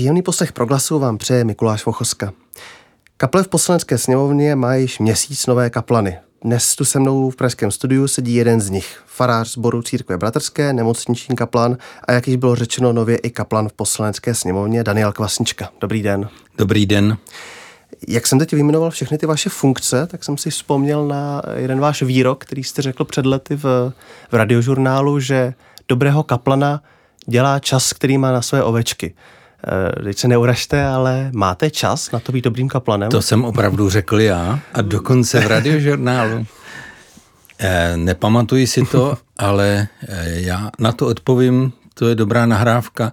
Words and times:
Příjemný 0.00 0.22
poslech 0.22 0.52
proglasu 0.52 0.98
vám 0.98 1.18
přeje 1.18 1.44
Mikuláš 1.44 1.86
Vochoska. 1.86 2.32
Kaple 3.16 3.42
v 3.42 3.48
poslanecké 3.48 3.98
sněmovně 3.98 4.56
má 4.56 4.74
již 4.74 4.98
měsíc 4.98 5.46
nové 5.46 5.70
kaplany. 5.70 6.18
Dnes 6.44 6.76
tu 6.76 6.84
se 6.84 7.00
mnou 7.00 7.30
v 7.30 7.36
pražském 7.36 7.70
studiu 7.70 8.08
sedí 8.08 8.34
jeden 8.34 8.60
z 8.60 8.70
nich, 8.70 9.02
farář 9.06 9.52
sboru 9.52 9.82
církve 9.82 10.18
bratrské, 10.18 10.72
nemocniční 10.72 11.36
kaplan 11.36 11.76
a 12.04 12.12
jak 12.12 12.28
již 12.28 12.36
bylo 12.36 12.56
řečeno 12.56 12.92
nově 12.92 13.16
i 13.16 13.30
kaplan 13.30 13.68
v 13.68 13.72
poslanecké 13.72 14.34
sněmovně 14.34 14.84
Daniel 14.84 15.12
Kvasnička. 15.12 15.68
Dobrý 15.80 16.02
den. 16.02 16.28
Dobrý 16.58 16.86
den. 16.86 17.16
Jak 18.08 18.26
jsem 18.26 18.38
teď 18.38 18.52
vyjmenoval 18.52 18.90
všechny 18.90 19.18
ty 19.18 19.26
vaše 19.26 19.50
funkce, 19.50 20.06
tak 20.06 20.24
jsem 20.24 20.38
si 20.38 20.50
vzpomněl 20.50 21.06
na 21.06 21.42
jeden 21.56 21.80
váš 21.80 22.02
výrok, 22.02 22.44
který 22.44 22.64
jste 22.64 22.82
řekl 22.82 23.04
před 23.04 23.26
lety 23.26 23.56
v, 23.56 23.92
v 24.30 24.34
radiožurnálu, 24.34 25.20
že 25.20 25.54
dobrého 25.88 26.22
kaplana 26.22 26.82
dělá 27.26 27.58
čas, 27.58 27.92
který 27.92 28.18
má 28.18 28.32
na 28.32 28.42
své 28.42 28.62
ovečky. 28.62 29.14
Eh, 29.66 30.02
teď 30.02 30.18
se 30.18 30.28
neuražte, 30.28 30.84
ale 30.84 31.30
máte 31.34 31.70
čas 31.70 32.10
na 32.10 32.20
to 32.20 32.32
být 32.32 32.44
dobrým 32.44 32.68
kaplanem? 32.68 33.10
To 33.10 33.22
jsem 33.22 33.44
opravdu 33.44 33.90
řekl 33.90 34.20
já 34.20 34.58
a 34.74 34.82
dokonce 34.82 35.40
v 35.40 35.46
radiožurnálu. 35.46 36.46
Eh, 37.62 37.96
nepamatuji 37.96 38.66
si 38.66 38.82
to, 38.82 39.18
ale 39.38 39.88
eh, 40.08 40.40
já 40.40 40.70
na 40.78 40.92
to 40.92 41.06
odpovím, 41.06 41.72
to 41.94 42.08
je 42.08 42.14
dobrá 42.14 42.46
nahrávka. 42.46 43.12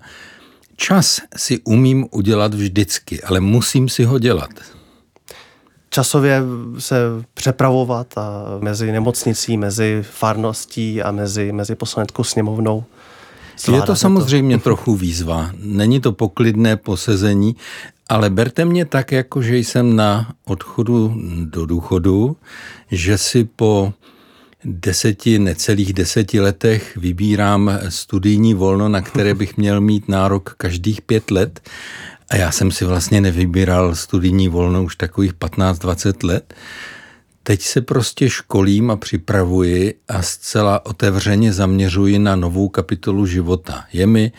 Čas 0.76 1.22
si 1.36 1.60
umím 1.64 2.08
udělat 2.12 2.54
vždycky, 2.54 3.22
ale 3.24 3.40
musím 3.40 3.90
si 3.90 4.04
ho 4.04 4.20
dělat. 4.20 4.50
Časově 5.90 6.42
se 6.80 6.96
přepravovat 7.34 8.18
a 8.18 8.44
mezi 8.62 8.92
nemocnicí, 8.92 9.58
mezi 9.58 10.04
farností 10.12 11.02
a 11.02 11.12
mezi, 11.12 11.52
mezi 11.52 11.76
poslaneckou 11.76 12.24
sněmovnou. 12.24 12.84
Je 13.72 13.82
to 13.82 13.96
samozřejmě 13.96 14.58
to? 14.58 14.64
trochu 14.64 14.96
výzva. 14.96 15.52
Není 15.60 16.00
to 16.00 16.12
poklidné 16.12 16.78
posezení, 16.78 17.56
ale 18.10 18.30
berte 18.30 18.66
mě 18.66 18.86
tak, 18.86 19.12
jako 19.12 19.42
že 19.42 19.58
jsem 19.58 19.96
na 19.96 20.34
odchodu 20.46 21.14
do 21.44 21.66
důchodu, 21.66 22.38
že 22.92 23.18
si 23.18 23.44
po 23.44 23.94
deseti, 24.64 25.40
necelých 25.40 25.94
deseti 25.94 26.40
letech 26.40 26.98
vybírám 26.98 27.72
studijní 27.90 28.54
volno, 28.54 28.90
na 28.90 29.02
které 29.02 29.34
bych 29.34 29.58
měl 29.58 29.82
mít 29.82 30.08
nárok 30.08 30.54
každých 30.58 31.02
pět 31.02 31.32
let. 31.32 31.60
A 32.30 32.36
já 32.36 32.52
jsem 32.52 32.72
si 32.72 32.86
vlastně 32.86 33.22
nevybíral 33.22 33.96
studijní 33.96 34.48
volno 34.48 34.84
už 34.84 34.96
takových 34.96 35.34
15-20 35.34 36.28
let. 36.28 36.54
Teď 37.48 37.62
se 37.62 37.82
prostě 37.82 38.30
školím 38.30 38.92
a 38.92 38.96
připravuji 38.96 40.00
a 40.08 40.22
zcela 40.22 40.86
otevřeně 40.86 41.54
zaměřuji 41.54 42.20
na 42.20 42.36
novou 42.36 42.70
kapitolu 42.70 43.26
života. 43.26 43.84
Je 43.94 44.08
mi 44.08 44.32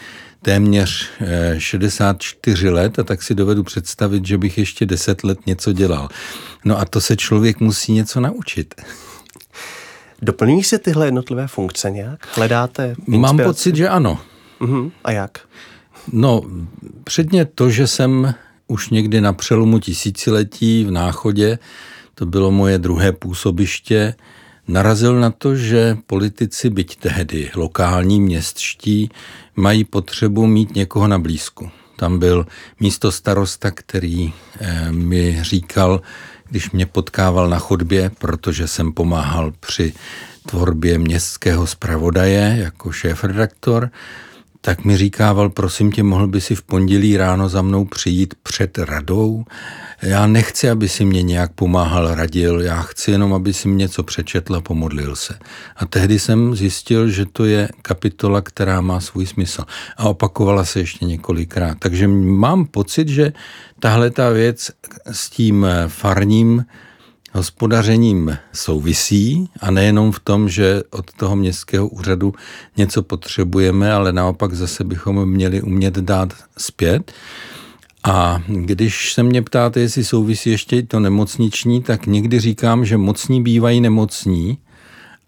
téměř 0.42 1.10
64 1.58 2.66
eh, 2.66 2.70
let 2.70 2.98
a 2.98 3.02
tak 3.02 3.22
si 3.22 3.34
dovedu 3.34 3.62
představit, 3.62 4.26
že 4.26 4.38
bych 4.38 4.58
ještě 4.58 4.86
10 4.86 5.24
let 5.24 5.38
něco 5.46 5.72
dělal. 5.72 6.08
No 6.64 6.80
a 6.80 6.84
to 6.84 7.00
se 7.00 7.16
člověk 7.16 7.60
musí 7.60 7.92
něco 7.92 8.20
naučit. 8.20 8.74
Doplňují 10.22 10.64
se 10.64 10.78
tyhle 10.78 11.06
jednotlivé 11.06 11.46
funkce 11.46 11.90
nějak? 11.90 12.28
Hledáte 12.36 12.88
inspiraci? 12.88 13.18
Mám 13.18 13.38
pocit, 13.38 13.76
že 13.76 13.88
ano. 13.88 14.20
Uh-huh. 14.60 14.90
A 15.04 15.12
jak? 15.12 15.38
No, 16.12 16.42
předně 17.04 17.44
to, 17.44 17.70
že 17.70 17.86
jsem 17.86 18.34
už 18.66 18.90
někdy 18.90 19.20
na 19.20 19.32
přelomu 19.32 19.78
tisíciletí 19.78 20.84
v 20.84 20.90
Náchodě 20.90 21.58
to 22.18 22.26
bylo 22.26 22.50
moje 22.50 22.78
druhé 22.78 23.12
působiště, 23.12 24.14
narazil 24.68 25.20
na 25.20 25.30
to, 25.30 25.56
že 25.56 25.96
politici, 26.06 26.70
byť 26.70 26.96
tehdy 26.96 27.50
lokální 27.54 28.20
městští, 28.20 29.10
mají 29.56 29.84
potřebu 29.84 30.46
mít 30.46 30.74
někoho 30.74 31.08
na 31.08 31.18
blízku. 31.18 31.70
Tam 31.96 32.18
byl 32.18 32.46
místo 32.80 33.12
starosta, 33.12 33.70
který 33.70 34.32
eh, 34.60 34.92
mi 34.92 35.38
říkal, 35.42 36.00
když 36.50 36.70
mě 36.70 36.86
potkával 36.86 37.48
na 37.48 37.58
chodbě, 37.58 38.10
protože 38.18 38.68
jsem 38.68 38.92
pomáhal 38.92 39.52
při 39.60 39.92
tvorbě 40.46 40.98
městského 40.98 41.66
zpravodaje 41.66 42.56
jako 42.58 42.92
šéf-redaktor, 42.92 43.90
tak 44.68 44.84
mi 44.84 44.96
říkával, 44.96 45.50
prosím 45.50 45.92
tě, 45.92 46.02
mohl 46.02 46.26
by 46.26 46.40
si 46.40 46.54
v 46.54 46.62
pondělí 46.62 47.16
ráno 47.16 47.48
za 47.48 47.62
mnou 47.62 47.84
přijít 47.84 48.34
před 48.42 48.78
radou? 48.78 49.44
Já 50.02 50.26
nechci, 50.26 50.70
aby 50.70 50.88
si 50.88 51.04
mě 51.04 51.22
nějak 51.22 51.52
pomáhal, 51.52 52.14
radil, 52.14 52.60
já 52.60 52.82
chci 52.82 53.10
jenom, 53.10 53.34
aby 53.34 53.52
si 53.52 53.68
mě 53.68 53.76
něco 53.76 54.02
přečetl 54.02 54.54
a 54.54 54.60
pomodlil 54.60 55.16
se. 55.16 55.38
A 55.76 55.86
tehdy 55.86 56.18
jsem 56.18 56.56
zjistil, 56.56 57.08
že 57.08 57.26
to 57.26 57.44
je 57.44 57.68
kapitola, 57.82 58.40
která 58.40 58.80
má 58.80 59.00
svůj 59.00 59.26
smysl. 59.26 59.64
A 59.96 60.04
opakovala 60.04 60.64
se 60.64 60.80
ještě 60.80 61.04
několikrát. 61.04 61.78
Takže 61.78 62.08
mám 62.08 62.66
pocit, 62.66 63.08
že 63.08 63.32
tahle 63.80 64.10
ta 64.10 64.30
věc 64.30 64.70
s 65.12 65.30
tím 65.30 65.66
farním 65.86 66.64
hospodařením 67.32 68.38
souvisí 68.52 69.50
a 69.60 69.70
nejenom 69.70 70.12
v 70.12 70.20
tom, 70.20 70.48
že 70.48 70.82
od 70.90 71.12
toho 71.12 71.36
městského 71.36 71.88
úřadu 71.88 72.34
něco 72.76 73.02
potřebujeme, 73.02 73.92
ale 73.92 74.12
naopak 74.12 74.54
zase 74.54 74.84
bychom 74.84 75.28
měli 75.28 75.62
umět 75.62 75.94
dát 75.94 76.34
zpět. 76.58 77.12
A 78.04 78.42
když 78.46 79.12
se 79.12 79.22
mě 79.22 79.42
ptáte, 79.42 79.80
jestli 79.80 80.04
souvisí 80.04 80.50
ještě 80.50 80.82
to 80.82 81.00
nemocniční, 81.00 81.82
tak 81.82 82.06
někdy 82.06 82.40
říkám, 82.40 82.84
že 82.84 82.96
mocní 82.96 83.42
bývají 83.42 83.80
nemocní 83.80 84.58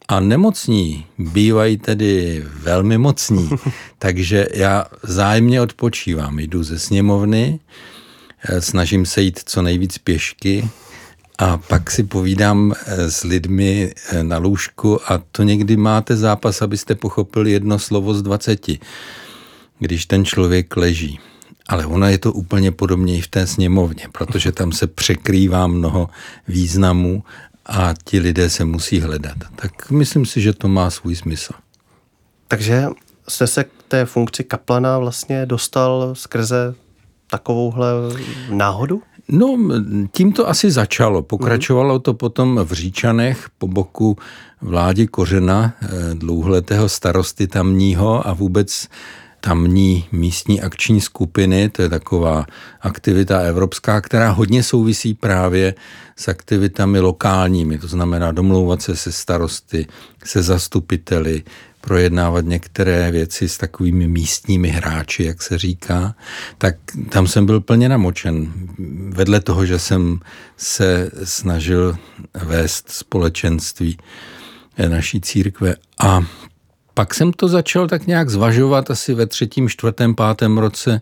a 0.09 0.21
nemocní 0.21 1.07
bývají 1.19 1.79
tedy 1.79 2.45
velmi 2.63 2.99
mocní. 2.99 3.51
Takže 3.99 4.49
já 4.55 4.85
zájemně 5.03 5.61
odpočívám, 5.61 6.39
jdu 6.39 6.63
ze 6.63 6.79
sněmovny, 6.79 7.61
snažím 8.59 9.07
se 9.07 9.23
jít 9.23 9.41
co 9.45 9.63
nejvíc 9.63 9.99
pěšky, 9.99 10.69
a 11.41 11.57
pak 11.57 11.91
si 11.91 12.03
povídám 12.03 12.73
eh, 12.73 13.11
s 13.11 13.25
lidmi 13.25 13.93
eh, 14.13 14.23
na 14.25 14.39
lůžku 14.39 15.13
a 15.13 15.23
to 15.33 15.43
někdy 15.43 15.77
máte 15.77 16.17
zápas, 16.17 16.63
abyste 16.63 16.95
pochopili 16.95 17.53
jedno 17.53 17.79
slovo 17.79 18.15
z 18.15 18.23
dvaceti, 18.23 18.79
když 19.79 20.07
ten 20.07 20.25
člověk 20.25 20.77
leží. 20.77 21.21
Ale 21.69 21.87
ono 21.87 22.09
je 22.09 22.19
to 22.19 22.33
úplně 22.33 22.73
podobně 22.73 23.19
i 23.19 23.21
v 23.21 23.29
té 23.29 23.47
sněmovně, 23.47 24.09
protože 24.13 24.53
tam 24.53 24.73
se 24.73 24.87
překrývá 24.87 25.67
mnoho 25.67 26.09
významů 26.49 27.25
a 27.67 27.95
ti 28.05 28.19
lidé 28.19 28.51
se 28.51 28.65
musí 28.65 29.01
hledat. 29.01 29.37
Tak 29.57 29.91
myslím 29.91 30.27
si, 30.27 30.41
že 30.41 30.53
to 30.53 30.69
má 30.69 30.91
svůj 30.91 31.17
smysl. 31.17 31.53
Takže 32.49 32.87
jste 33.29 33.47
se 33.47 33.65
k 33.65 33.71
té 33.89 34.05
funkci 34.05 34.45
kaplana 34.45 34.99
vlastně 34.99 35.47
dostal 35.47 36.15
skrze 36.15 36.75
takovouhle 37.31 37.93
náhodu? 38.51 39.03
No, 39.31 39.59
tím 40.13 40.33
to 40.33 40.49
asi 40.49 40.71
začalo. 40.71 41.23
Pokračovalo 41.23 41.99
to 41.99 42.15
potom 42.15 42.61
v 42.65 42.73
Říčanech 42.73 43.49
po 43.59 43.69
boku 43.69 44.17
vládi 44.61 45.07
Kořena, 45.07 45.75
eh, 45.83 45.89
dlouhletého 46.15 46.89
starosty 46.89 47.47
tamního 47.47 48.29
a 48.29 48.33
vůbec 48.33 48.89
tamní 49.41 50.05
místní 50.13 50.61
akční 50.61 51.01
skupiny, 51.01 51.69
to 51.69 51.83
je 51.83 51.89
taková 51.89 52.47
aktivita 52.81 53.41
evropská, 53.41 54.01
která 54.01 54.31
hodně 54.31 54.63
souvisí 54.63 55.15
právě 55.15 55.75
s 56.17 56.29
aktivitami 56.29 57.01
lokálními, 57.01 57.79
to 57.79 57.89
znamená 57.89 58.33
domlouvat 58.33 58.83
se 58.83 58.97
se 58.97 59.13
starosty, 59.13 59.87
se 60.25 60.43
zastupiteli, 60.43 61.43
projednávat 61.81 62.45
některé 62.45 63.11
věci 63.11 63.49
s 63.49 63.59
takovými 63.59 64.09
místními 64.09 64.69
hráči, 64.69 65.25
jak 65.25 65.43
se 65.43 65.59
říká, 65.59 66.15
tak 66.59 66.75
tam 67.09 67.27
jsem 67.27 67.47
byl 67.47 67.61
plně 67.61 67.89
namočen. 67.89 68.53
Vedle 69.09 69.41
toho, 69.41 69.67
že 69.67 69.79
jsem 69.79 70.21
se 70.57 71.11
snažil 71.25 71.97
vést 72.45 72.91
společenství 72.91 73.99
naší 74.89 75.21
církve 75.21 75.75
a 75.99 76.21
pak 76.95 77.15
jsem 77.15 77.33
to 77.33 77.49
začal 77.49 77.89
tak 77.89 78.07
nějak 78.07 78.31
zvažovat 78.31 78.91
asi 78.91 79.15
ve 79.15 79.27
třetím, 79.27 79.69
čtvrtém, 79.69 80.15
pátém 80.15 80.59
roce 80.59 81.01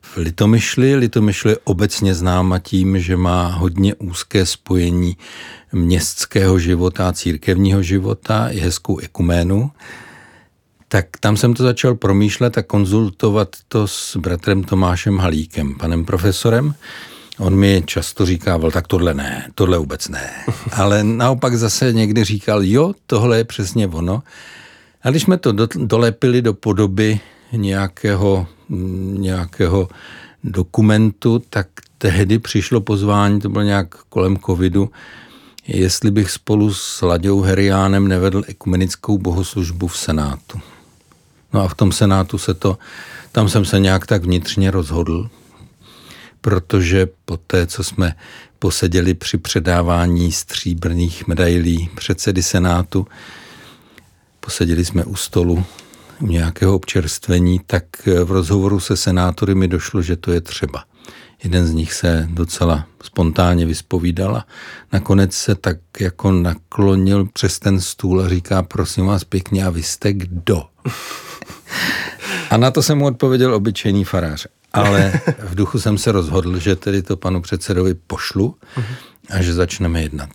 v 0.00 0.16
Litomyšli. 0.16 0.96
Litomyšl 0.96 1.48
je 1.48 1.58
obecně 1.64 2.14
známa 2.14 2.58
tím, 2.58 2.98
že 2.98 3.16
má 3.16 3.46
hodně 3.46 3.94
úzké 3.94 4.46
spojení 4.46 5.16
městského 5.72 6.58
života 6.58 7.08
a 7.08 7.12
církevního 7.12 7.82
života, 7.82 8.48
i 8.48 8.58
hezkou 8.58 8.98
ekuménu 8.98 9.70
tak 10.94 11.06
tam 11.20 11.36
jsem 11.36 11.54
to 11.54 11.62
začal 11.62 11.94
promýšlet 11.94 12.58
a 12.58 12.62
konzultovat 12.62 13.48
to 13.68 13.88
s 13.88 14.16
bratrem 14.16 14.64
Tomášem 14.64 15.18
Halíkem, 15.18 15.74
panem 15.74 16.04
profesorem. 16.04 16.74
On 17.38 17.56
mi 17.56 17.82
často 17.86 18.26
říkával, 18.26 18.70
tak 18.70 18.86
tohle 18.86 19.14
ne, 19.14 19.48
tohle 19.54 19.78
vůbec 19.78 20.08
ne. 20.08 20.30
Ale 20.72 21.04
naopak 21.04 21.56
zase 21.56 21.92
někdy 21.92 22.24
říkal, 22.24 22.64
jo, 22.64 22.92
tohle 23.06 23.36
je 23.36 23.44
přesně 23.44 23.88
ono. 23.88 24.22
A 25.02 25.10
když 25.10 25.22
jsme 25.22 25.38
to 25.38 25.52
do, 25.52 25.68
dolepili 25.76 26.42
do 26.42 26.54
podoby 26.54 27.20
nějakého, 27.52 28.46
nějakého 29.18 29.88
dokumentu, 30.44 31.42
tak 31.50 31.66
tehdy 31.98 32.38
přišlo 32.38 32.80
pozvání, 32.80 33.40
to 33.40 33.48
bylo 33.48 33.64
nějak 33.64 33.94
kolem 34.08 34.36
covidu, 34.36 34.90
jestli 35.66 36.10
bych 36.10 36.30
spolu 36.30 36.74
s 36.74 37.02
Laďou 37.02 37.40
Heriánem 37.40 38.08
nevedl 38.08 38.42
ekumenickou 38.46 39.18
bohoslužbu 39.18 39.86
v 39.86 39.98
Senátu. 39.98 40.60
No 41.54 41.60
a 41.62 41.68
v 41.68 41.74
tom 41.74 41.92
Senátu 41.92 42.38
se 42.38 42.54
to, 42.54 42.78
tam 43.32 43.48
jsem 43.48 43.64
se 43.64 43.80
nějak 43.80 44.06
tak 44.06 44.24
vnitřně 44.24 44.70
rozhodl, 44.70 45.30
protože 46.40 47.08
po 47.24 47.36
té, 47.36 47.66
co 47.66 47.84
jsme 47.84 48.14
poseděli 48.58 49.14
při 49.14 49.38
předávání 49.38 50.32
stříbrných 50.32 51.26
medailí 51.26 51.90
předsedy 51.94 52.42
Senátu, 52.42 53.06
poseděli 54.40 54.84
jsme 54.84 55.04
u 55.04 55.16
stolu 55.16 55.64
u 56.20 56.26
nějakého 56.26 56.74
občerstvení, 56.74 57.60
tak 57.66 57.84
v 58.24 58.30
rozhovoru 58.30 58.80
se 58.80 58.96
senátory 58.96 59.54
mi 59.54 59.68
došlo, 59.68 60.02
že 60.02 60.16
to 60.16 60.32
je 60.32 60.40
třeba. 60.40 60.84
Jeden 61.44 61.66
z 61.66 61.72
nich 61.72 61.92
se 61.92 62.26
docela 62.30 62.86
spontánně 63.02 63.66
vyspovídal 63.66 64.36
a 64.36 64.46
nakonec 64.92 65.34
se 65.34 65.54
tak 65.54 65.76
jako 66.00 66.32
naklonil 66.32 67.28
přes 67.32 67.58
ten 67.58 67.80
stůl 67.80 68.20
a 68.20 68.28
říká, 68.28 68.62
prosím 68.62 69.06
vás 69.06 69.24
pěkně, 69.24 69.64
a 69.64 69.70
vy 69.70 69.82
jste 69.82 70.12
kdo? 70.12 70.62
A 72.50 72.56
na 72.56 72.70
to 72.70 72.82
jsem 72.82 72.98
mu 72.98 73.06
odpověděl 73.06 73.54
obyčejný 73.54 74.04
farář. 74.04 74.46
Ale 74.72 75.12
v 75.38 75.54
duchu 75.54 75.80
jsem 75.80 75.98
se 75.98 76.12
rozhodl, 76.12 76.58
že 76.58 76.76
tedy 76.76 77.02
to 77.02 77.16
panu 77.16 77.42
předsedovi 77.42 77.94
pošlu 77.94 78.56
a 79.30 79.42
že 79.42 79.54
začneme 79.54 80.02
jednat. 80.02 80.30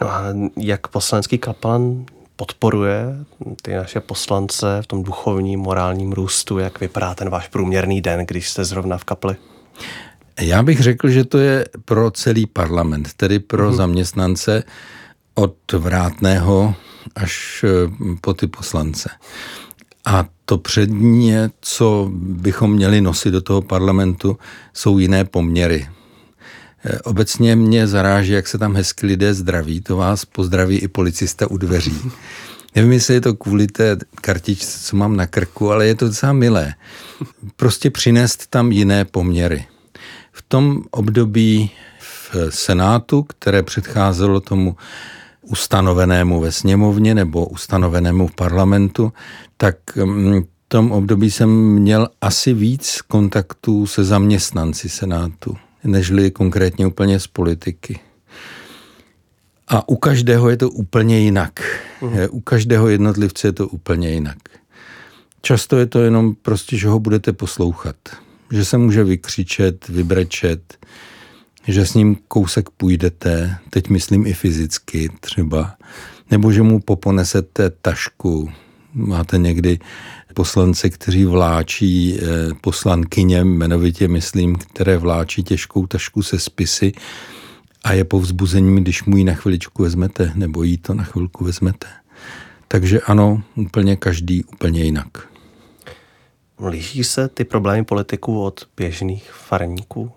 No 0.00 0.10
a 0.10 0.22
jak 0.56 0.88
poslanecký 0.88 1.38
kaplan 1.38 2.06
podporuje 2.38 3.24
ty 3.62 3.74
naše 3.74 4.00
poslance 4.00 4.78
v 4.82 4.86
tom 4.86 5.02
duchovním, 5.02 5.60
morálním 5.60 6.12
růstu? 6.12 6.58
Jak 6.58 6.80
vypadá 6.80 7.14
ten 7.14 7.30
váš 7.30 7.48
průměrný 7.48 8.00
den, 8.00 8.26
když 8.26 8.48
jste 8.48 8.64
zrovna 8.64 8.98
v 8.98 9.04
kapli? 9.04 9.36
Já 10.40 10.62
bych 10.62 10.80
řekl, 10.80 11.08
že 11.08 11.24
to 11.24 11.38
je 11.38 11.66
pro 11.84 12.10
celý 12.10 12.46
parlament, 12.46 13.14
tedy 13.16 13.38
pro 13.38 13.70
mm-hmm. 13.70 13.76
zaměstnance 13.76 14.62
od 15.34 15.72
vrátného 15.72 16.74
až 17.16 17.64
eh, 17.64 17.90
po 18.20 18.34
ty 18.34 18.46
poslance. 18.46 19.10
A 20.04 20.24
to 20.44 20.58
předně, 20.58 21.50
co 21.60 22.10
bychom 22.14 22.72
měli 22.72 23.00
nosit 23.00 23.30
do 23.30 23.40
toho 23.40 23.62
parlamentu, 23.62 24.38
jsou 24.72 24.98
jiné 24.98 25.24
poměry. 25.24 25.88
Eh, 26.84 26.98
obecně 26.98 27.56
mě 27.56 27.86
zaráží, 27.86 28.32
jak 28.32 28.48
se 28.48 28.58
tam 28.58 28.76
hezky 28.76 29.06
lidé 29.06 29.34
zdraví. 29.34 29.80
To 29.80 29.96
vás 29.96 30.24
pozdraví 30.24 30.78
i 30.78 30.88
policista 30.88 31.50
u 31.50 31.56
dveří. 31.56 31.96
Nevím, 32.74 32.92
jestli 32.92 33.14
je 33.14 33.20
to 33.20 33.34
kvůli 33.34 33.66
té 33.66 33.96
kartičce, 34.20 34.78
co 34.84 34.96
mám 34.96 35.16
na 35.16 35.26
krku, 35.26 35.70
ale 35.70 35.86
je 35.86 35.94
to 35.94 36.06
docela 36.06 36.32
milé. 36.32 36.74
Prostě 37.56 37.90
přinést 37.90 38.46
tam 38.46 38.72
jiné 38.72 39.04
poměry. 39.04 39.66
V 40.32 40.42
tom 40.42 40.82
období 40.90 41.70
v 41.98 42.36
Senátu, 42.48 43.22
které 43.22 43.62
předcházelo 43.62 44.40
tomu 44.40 44.76
ustanovenému 45.42 46.40
ve 46.40 46.52
sněmovně 46.52 47.14
nebo 47.14 47.46
ustanovenému 47.46 48.26
v 48.26 48.34
parlamentu, 48.34 49.12
tak 49.56 49.76
mm, 49.96 50.42
v 50.42 50.68
tom 50.68 50.92
období 50.92 51.30
jsem 51.30 51.50
měl 51.50 52.08
asi 52.20 52.54
víc 52.54 53.00
kontaktů 53.08 53.86
se 53.86 54.04
zaměstnanci 54.04 54.88
Senátu, 54.88 55.56
nežli 55.84 56.30
konkrétně 56.30 56.86
úplně 56.86 57.20
z 57.20 57.26
politiky. 57.26 58.00
A 59.68 59.88
u 59.88 59.96
každého 59.96 60.50
je 60.50 60.56
to 60.56 60.70
úplně 60.70 61.18
jinak. 61.18 61.60
Uh-huh. 62.00 62.28
U 62.30 62.40
každého 62.40 62.88
jednotlivce 62.88 63.48
je 63.48 63.52
to 63.52 63.68
úplně 63.68 64.10
jinak. 64.10 64.38
Často 65.42 65.78
je 65.78 65.86
to 65.86 66.02
jenom 66.02 66.34
prostě, 66.34 66.76
že 66.76 66.88
ho 66.88 66.98
budete 67.00 67.32
poslouchat. 67.32 67.96
Že 68.52 68.64
se 68.64 68.78
může 68.78 69.04
vykřičet, 69.04 69.88
vybrečet, 69.88 70.78
že 71.68 71.86
s 71.86 71.94
ním 71.94 72.16
kousek 72.28 72.70
půjdete, 72.70 73.56
teď 73.70 73.88
myslím 73.88 74.26
i 74.26 74.32
fyzicky 74.32 75.08
třeba, 75.20 75.74
nebo 76.30 76.52
že 76.52 76.62
mu 76.62 76.80
poponesete 76.80 77.70
tašku. 77.70 78.50
Máte 78.94 79.38
někdy 79.38 79.78
poslance, 80.38 80.90
kteří 80.90 81.24
vláčí 81.24 82.18
eh, 82.18 82.54
poslankyně, 82.60 83.38
jmenovitě 83.38 84.08
myslím, 84.08 84.56
které 84.56 84.98
vláčí 84.98 85.42
těžkou 85.42 85.86
tašku 85.86 86.22
se 86.22 86.38
spisy 86.38 86.92
a 87.84 87.92
je 87.92 88.04
povzbuzením, 88.04 88.76
když 88.76 89.04
mu 89.04 89.16
ji 89.16 89.24
na 89.24 89.34
chviličku 89.34 89.82
vezmete, 89.82 90.32
nebo 90.34 90.62
jí 90.62 90.78
to 90.78 90.94
na 90.94 91.04
chvilku 91.04 91.44
vezmete. 91.44 91.86
Takže 92.68 93.00
ano, 93.00 93.42
úplně 93.56 93.96
každý 93.96 94.44
úplně 94.44 94.84
jinak. 94.84 95.08
Líší 96.68 97.04
se 97.04 97.28
ty 97.28 97.44
problémy 97.44 97.84
politiků 97.84 98.42
od 98.42 98.60
běžných 98.76 99.30
farníků? 99.32 100.10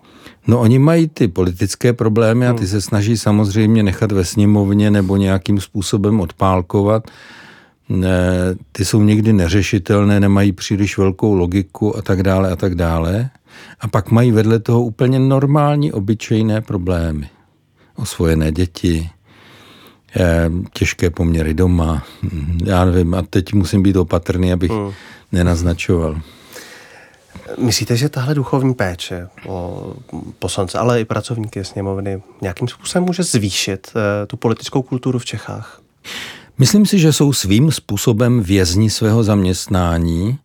No 0.46 0.60
oni 0.60 0.78
mají 0.78 1.08
ty 1.08 1.28
politické 1.28 1.92
problémy 1.92 2.46
a 2.46 2.52
ty 2.52 2.58
hmm. 2.58 2.68
se 2.68 2.80
snaží 2.80 3.16
samozřejmě 3.18 3.82
nechat 3.82 4.12
ve 4.12 4.24
sněmovně 4.24 4.90
nebo 4.90 5.16
nějakým 5.16 5.60
způsobem 5.60 6.20
odpálkovat. 6.20 7.10
Ty 8.72 8.84
jsou 8.84 9.02
někdy 9.02 9.32
neřešitelné, 9.32 10.20
nemají 10.20 10.52
příliš 10.52 10.98
velkou 10.98 11.34
logiku 11.34 11.96
a 11.96 12.02
tak 12.02 12.22
dále 12.22 12.50
a 12.50 12.56
tak 12.56 12.74
dále. 12.74 13.30
A 13.80 13.88
pak 13.88 14.10
mají 14.10 14.32
vedle 14.32 14.58
toho 14.58 14.82
úplně 14.82 15.18
normální, 15.18 15.92
obyčejné 15.92 16.60
problémy. 16.60 17.28
Osvojené 17.96 18.52
děti, 18.52 19.10
těžké 20.72 21.10
poměry 21.10 21.54
doma, 21.54 22.04
já 22.64 22.84
nevím, 22.84 23.14
a 23.14 23.22
teď 23.22 23.52
musím 23.52 23.82
být 23.82 23.96
opatrný, 23.96 24.52
abych 24.52 24.70
hmm. 24.70 24.92
nenaznačoval. 25.32 26.20
Myslíte, 27.58 27.96
že 27.96 28.08
tahle 28.08 28.34
duchovní 28.34 28.74
péče 28.74 29.28
o 29.46 29.92
poslance, 30.38 30.78
ale 30.78 31.00
i 31.00 31.04
pracovníky 31.04 31.64
sněmovny 31.64 32.22
nějakým 32.40 32.68
způsobem 32.68 33.04
může 33.04 33.22
zvýšit 33.22 33.92
eh, 33.96 34.26
tu 34.26 34.36
politickou 34.36 34.82
kulturu 34.82 35.18
v 35.18 35.24
Čechách? 35.24 35.80
Myslím 36.62 36.86
si, 36.86 36.98
že 36.98 37.12
jsou 37.12 37.32
svým 37.32 37.72
způsobem 37.72 38.42
vězni 38.42 38.90
svého 38.90 39.22
zaměstnání. 39.22 40.38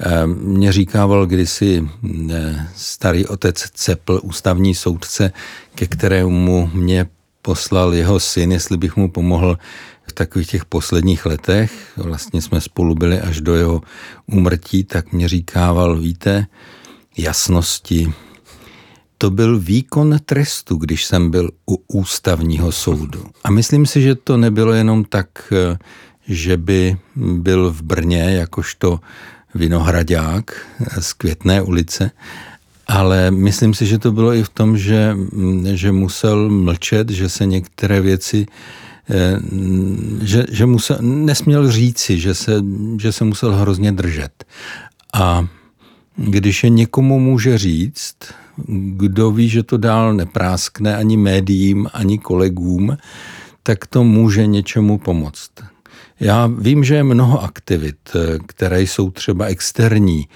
Eh, 0.00 0.26
mě 0.26 0.72
říkával 0.72 1.26
kdysi 1.26 1.88
eh, 2.30 2.66
starý 2.76 3.26
otec 3.26 3.70
Cepl, 3.74 4.20
ústavní 4.22 4.74
soudce, 4.74 5.32
ke 5.74 5.86
kterému 5.86 6.70
mě 6.74 7.06
poslal 7.42 7.94
jeho 7.94 8.20
syn, 8.20 8.52
jestli 8.52 8.76
bych 8.76 8.96
mu 8.96 9.10
pomohl 9.10 9.58
v 10.08 10.12
takových 10.12 10.48
těch 10.48 10.64
posledních 10.64 11.26
letech, 11.26 11.72
vlastně 11.96 12.42
jsme 12.42 12.60
spolu 12.60 12.94
byli 12.94 13.20
až 13.20 13.40
do 13.40 13.54
jeho 13.54 13.82
úmrtí, 14.26 14.84
tak 14.84 15.12
mě 15.12 15.28
říkával, 15.28 15.96
víte, 15.96 16.46
jasnosti, 17.18 18.12
to 19.18 19.30
byl 19.30 19.58
výkon 19.58 20.16
trestu, 20.24 20.76
když 20.76 21.04
jsem 21.04 21.30
byl 21.30 21.50
u 21.70 21.82
ústavního 21.86 22.72
soudu. 22.72 23.24
A 23.44 23.50
myslím 23.50 23.86
si, 23.86 24.02
že 24.02 24.14
to 24.14 24.36
nebylo 24.36 24.72
jenom 24.72 25.04
tak, 25.04 25.52
že 26.28 26.56
by 26.56 26.96
byl 27.16 27.70
v 27.70 27.82
Brně 27.82 28.22
jakožto 28.22 29.00
vinohradák 29.54 30.66
z 31.00 31.12
Květné 31.12 31.62
ulice, 31.62 32.10
ale 32.88 33.30
myslím 33.30 33.74
si, 33.74 33.86
že 33.86 33.98
to 33.98 34.12
bylo 34.12 34.34
i 34.34 34.42
v 34.42 34.48
tom, 34.48 34.78
že, 34.78 35.16
že 35.72 35.92
musel 35.92 36.50
mlčet, 36.50 37.10
že 37.10 37.28
se 37.28 37.46
některé 37.46 38.00
věci 38.00 38.46
Eh, 39.10 39.38
že, 40.22 40.44
že 40.50 40.66
musel, 40.66 40.98
nesměl 41.00 41.70
říci, 41.70 42.18
že 42.18 42.34
se, 42.34 42.62
že 43.00 43.12
se 43.12 43.24
musel 43.24 43.54
hrozně 43.54 43.92
držet. 43.92 44.44
A 45.14 45.46
když 46.16 46.64
je 46.64 46.70
někomu 46.70 47.20
může 47.20 47.58
říct, 47.58 48.16
kdo 48.96 49.30
ví, 49.30 49.48
že 49.48 49.62
to 49.62 49.76
dál 49.76 50.14
nepráskne 50.14 50.96
ani 50.96 51.16
médiím, 51.16 51.88
ani 51.92 52.18
kolegům, 52.18 52.96
tak 53.62 53.86
to 53.86 54.04
může 54.04 54.46
něčemu 54.46 54.98
pomoct. 54.98 55.50
Já 56.20 56.46
vím, 56.46 56.84
že 56.84 56.94
je 56.94 57.02
mnoho 57.02 57.42
aktivit, 57.42 57.96
eh, 58.14 58.38
které 58.46 58.82
jsou 58.82 59.10
třeba 59.10 59.46
externí. 59.46 60.28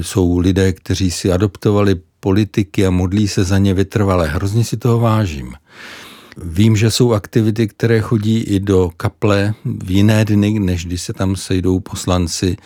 Jsou 0.00 0.38
lidé, 0.38 0.72
kteří 0.72 1.10
si 1.10 1.32
adoptovali 1.32 1.94
politiky 2.20 2.86
a 2.86 2.90
modlí 2.90 3.28
se 3.28 3.44
za 3.44 3.58
ně 3.58 3.74
vytrvalé. 3.74 4.28
Hrozně 4.28 4.64
si 4.64 4.76
toho 4.76 4.98
vážím. 4.98 5.54
Vím, 6.42 6.76
že 6.76 6.90
jsou 6.90 7.12
aktivity, 7.12 7.68
které 7.68 8.00
chodí 8.00 8.38
i 8.38 8.60
do 8.60 8.90
kaple 8.96 9.54
v 9.64 9.90
jiné 9.90 10.24
dny, 10.24 10.58
než 10.58 10.86
když 10.86 11.02
se 11.02 11.12
tam 11.12 11.36
sejdou 11.36 11.80
poslanci 11.80 12.56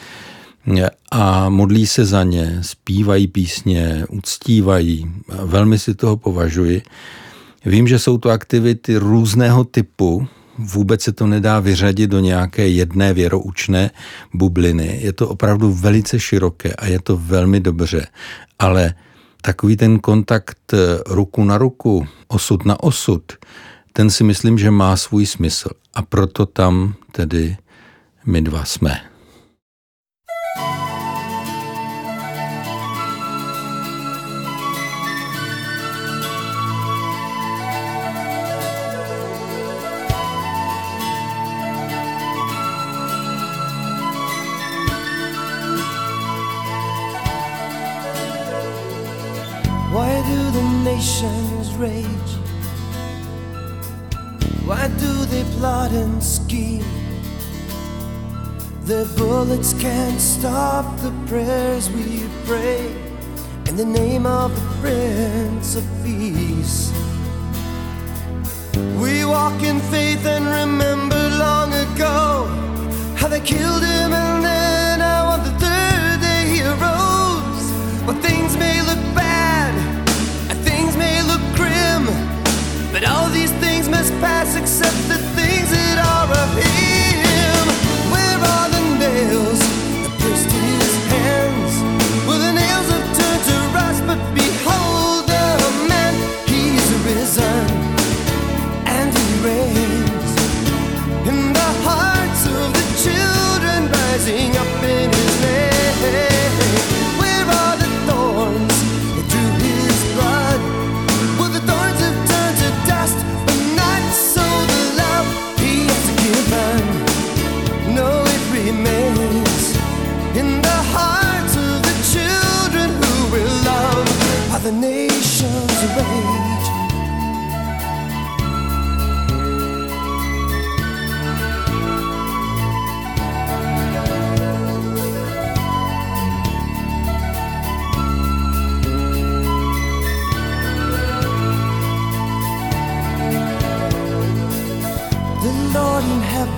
a 1.11 1.49
modlí 1.49 1.87
se 1.87 2.05
za 2.05 2.23
ně, 2.23 2.59
zpívají 2.61 3.27
písně, 3.27 4.05
uctívají. 4.09 5.13
Velmi 5.29 5.79
si 5.79 5.95
toho 5.95 6.17
považuji. 6.17 6.83
Vím, 7.65 7.89
že 7.89 7.99
jsou 7.99 8.19
to 8.19 8.31
aktivity 8.31 8.97
různého 8.97 9.65
typu, 9.65 10.29
vůbec 10.59 11.03
se 11.03 11.13
to 11.13 11.27
nedá 11.27 11.61
vyřadit 11.61 12.11
do 12.11 12.21
nějaké 12.21 12.69
jedné 12.69 13.15
věroučné 13.15 13.91
bubliny. 14.35 14.99
Je 15.03 15.13
to 15.13 15.29
opravdu 15.29 15.73
velice 15.73 16.21
široké 16.21 16.73
a 16.73 16.87
je 16.87 17.01
to 17.01 17.17
velmi 17.17 17.61
dobře, 17.61 18.07
ale 18.59 18.95
takový 19.43 19.77
ten 19.77 19.99
kontakt 19.99 20.75
ruku 21.07 21.45
na 21.45 21.59
ruku, 21.59 22.07
osud 22.29 22.65
na 22.65 22.83
osud, 22.83 23.23
ten 23.93 24.11
si 24.11 24.25
myslím, 24.25 24.59
že 24.59 24.71
má 24.71 24.97
svůj 24.97 25.27
smysl. 25.27 25.69
A 25.95 26.03
proto 26.03 26.47
tam 26.47 26.95
tedy 27.13 27.57
my 28.27 28.43
dva 28.43 28.65
jsme. 28.65 29.10
nations 51.01 51.75
rage? 51.77 52.33
Why 54.69 54.87
do 55.05 55.13
they 55.33 55.45
plot 55.57 55.93
and 55.93 56.23
scheme? 56.23 56.85
The 58.85 59.11
bullets 59.17 59.73
can't 59.81 60.21
stop 60.21 60.85
the 60.99 61.13
prayers 61.27 61.89
we 61.91 62.29
pray 62.45 62.85
in 63.69 63.77
the 63.77 63.85
name 64.01 64.27
of 64.27 64.55
the 64.55 64.67
Prince 64.83 65.77
of 65.77 65.85
Peace. 66.05 66.93
We 69.03 69.25
walk 69.25 69.63
in 69.63 69.81
faith 69.95 70.27
and 70.27 70.45
remember 70.45 71.23
long 71.47 71.73
ago 71.73 72.45
how 73.17 73.29
they 73.29 73.41
killed 73.41 73.83
him. 73.83 74.30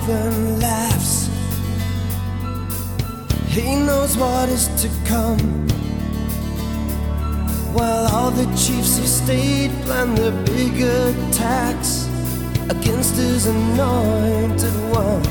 heaven 0.05 0.59
laughs. 0.59 1.29
He 3.47 3.75
knows 3.75 4.17
what 4.17 4.49
is 4.49 4.67
to 4.81 4.89
come. 5.05 5.39
While 7.73 8.07
all 8.13 8.31
the 8.31 8.45
chiefs 8.55 8.99
of 8.99 9.07
state 9.07 9.71
plan 9.83 10.15
their 10.15 10.31
big 10.45 10.81
attacks 10.81 12.09
against 12.69 13.15
his 13.15 13.45
anointed 13.45 14.73
one. 14.91 15.23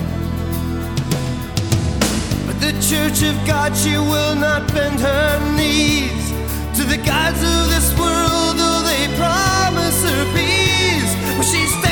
But 2.46 2.58
the 2.60 2.72
church 2.88 3.22
of 3.22 3.36
God, 3.46 3.76
she 3.76 3.96
will 3.96 4.34
not 4.34 4.72
bend 4.72 5.00
her 5.00 5.56
knees 5.56 6.30
to 6.76 6.84
the 6.84 6.98
gods 6.98 7.42
of 7.42 7.62
this 7.74 7.88
world, 7.98 8.56
though 8.56 8.82
they 8.90 9.04
promise 9.16 10.02
her 10.08 10.24
peace. 10.34 11.12
When 11.36 11.42
she 11.42 11.66
stands 11.66 11.91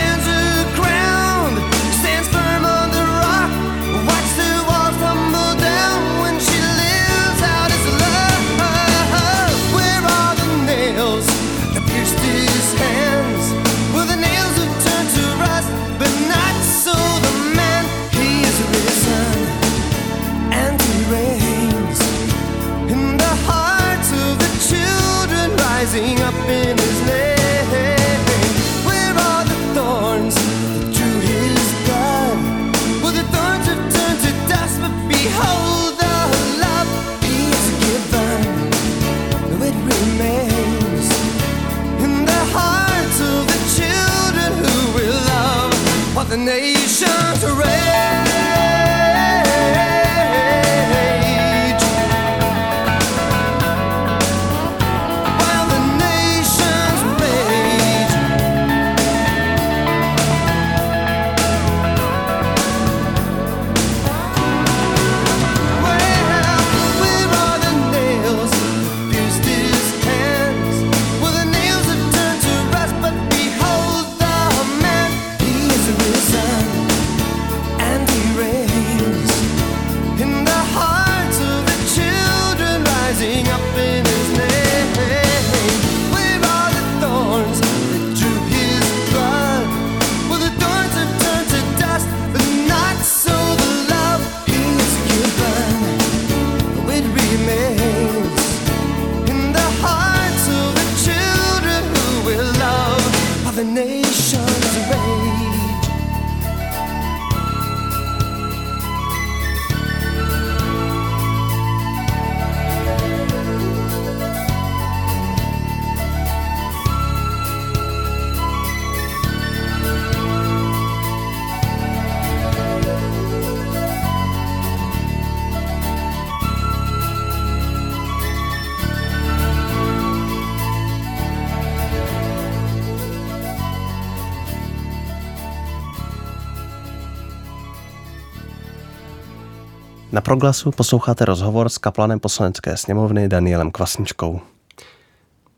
Na 140.21 140.25
proglasu 140.25 140.71
posloucháte 140.71 141.25
rozhovor 141.25 141.69
s 141.69 141.79
kaplanem 141.79 142.21
poslanecké 142.21 142.77
sněmovny 142.77 143.29
Danielem 143.29 143.71
Kvasničkou. 143.71 144.41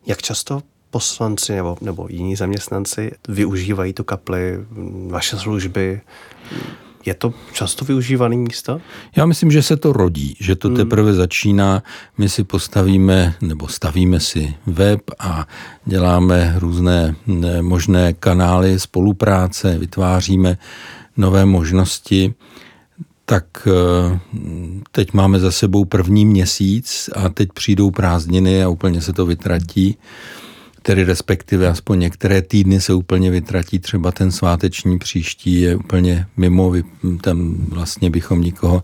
Jak 0.07 0.23
často 0.23 0.63
poslanci 0.91 1.57
nebo, 1.57 1.77
nebo 1.81 2.07
jiní 2.11 2.37
zaměstnanci 2.37 3.13
využívají 3.29 3.93
tu 3.93 4.05
kapli, 4.05 4.59
vaše 5.07 5.37
služby? 5.39 6.01
Je 7.05 7.15
to 7.15 7.35
často 7.53 7.85
využívané 7.85 8.37
místo? 8.37 8.81
Já 9.17 9.27
myslím, 9.27 9.51
že 9.51 9.63
se 9.63 9.77
to 9.77 9.93
rodí, 9.93 10.37
že 10.41 10.57
to 10.57 10.69
hmm. 10.69 10.77
teprve 10.77 11.15
začíná. 11.15 11.83
My 12.19 12.29
si 12.29 12.45
postavíme 12.45 13.35
nebo 13.41 13.69
stavíme 13.69 14.21
si 14.21 14.55
web 14.67 15.01
a 15.19 15.47
děláme 15.85 16.55
různé 16.59 17.15
možné 17.61 18.13
kanály 18.13 18.81
spolupráce, 18.81 19.79
vytváříme 19.79 20.59
nové 21.17 21.45
možnosti 21.45 22.35
tak 23.25 23.45
eh, 23.67 24.19
teď 24.91 25.13
máme 25.13 25.41
za 25.41 25.51
sebou 25.51 25.85
první 25.85 26.27
měsíc 26.27 27.11
a 27.17 27.29
teď 27.29 27.49
přijdou 27.55 27.91
prázdniny 27.91 28.65
a 28.65 28.69
úplně 28.69 29.01
se 29.01 29.13
to 29.13 29.27
vytratí. 29.27 29.97
Tedy 30.83 31.05
respektive 31.05 31.69
aspoň 31.69 31.99
některé 31.99 32.43
týdny 32.43 32.81
se 32.81 32.95
úplně 32.95 33.31
vytratí, 33.31 33.79
třeba 33.79 34.13
ten 34.13 34.33
sváteční 34.33 34.99
příští 34.99 35.61
je 35.61 35.77
úplně 35.77 36.27
mimo, 36.37 36.73
tam 37.21 37.57
vlastně 37.69 38.11
bychom 38.11 38.41
nikoho 38.41 38.83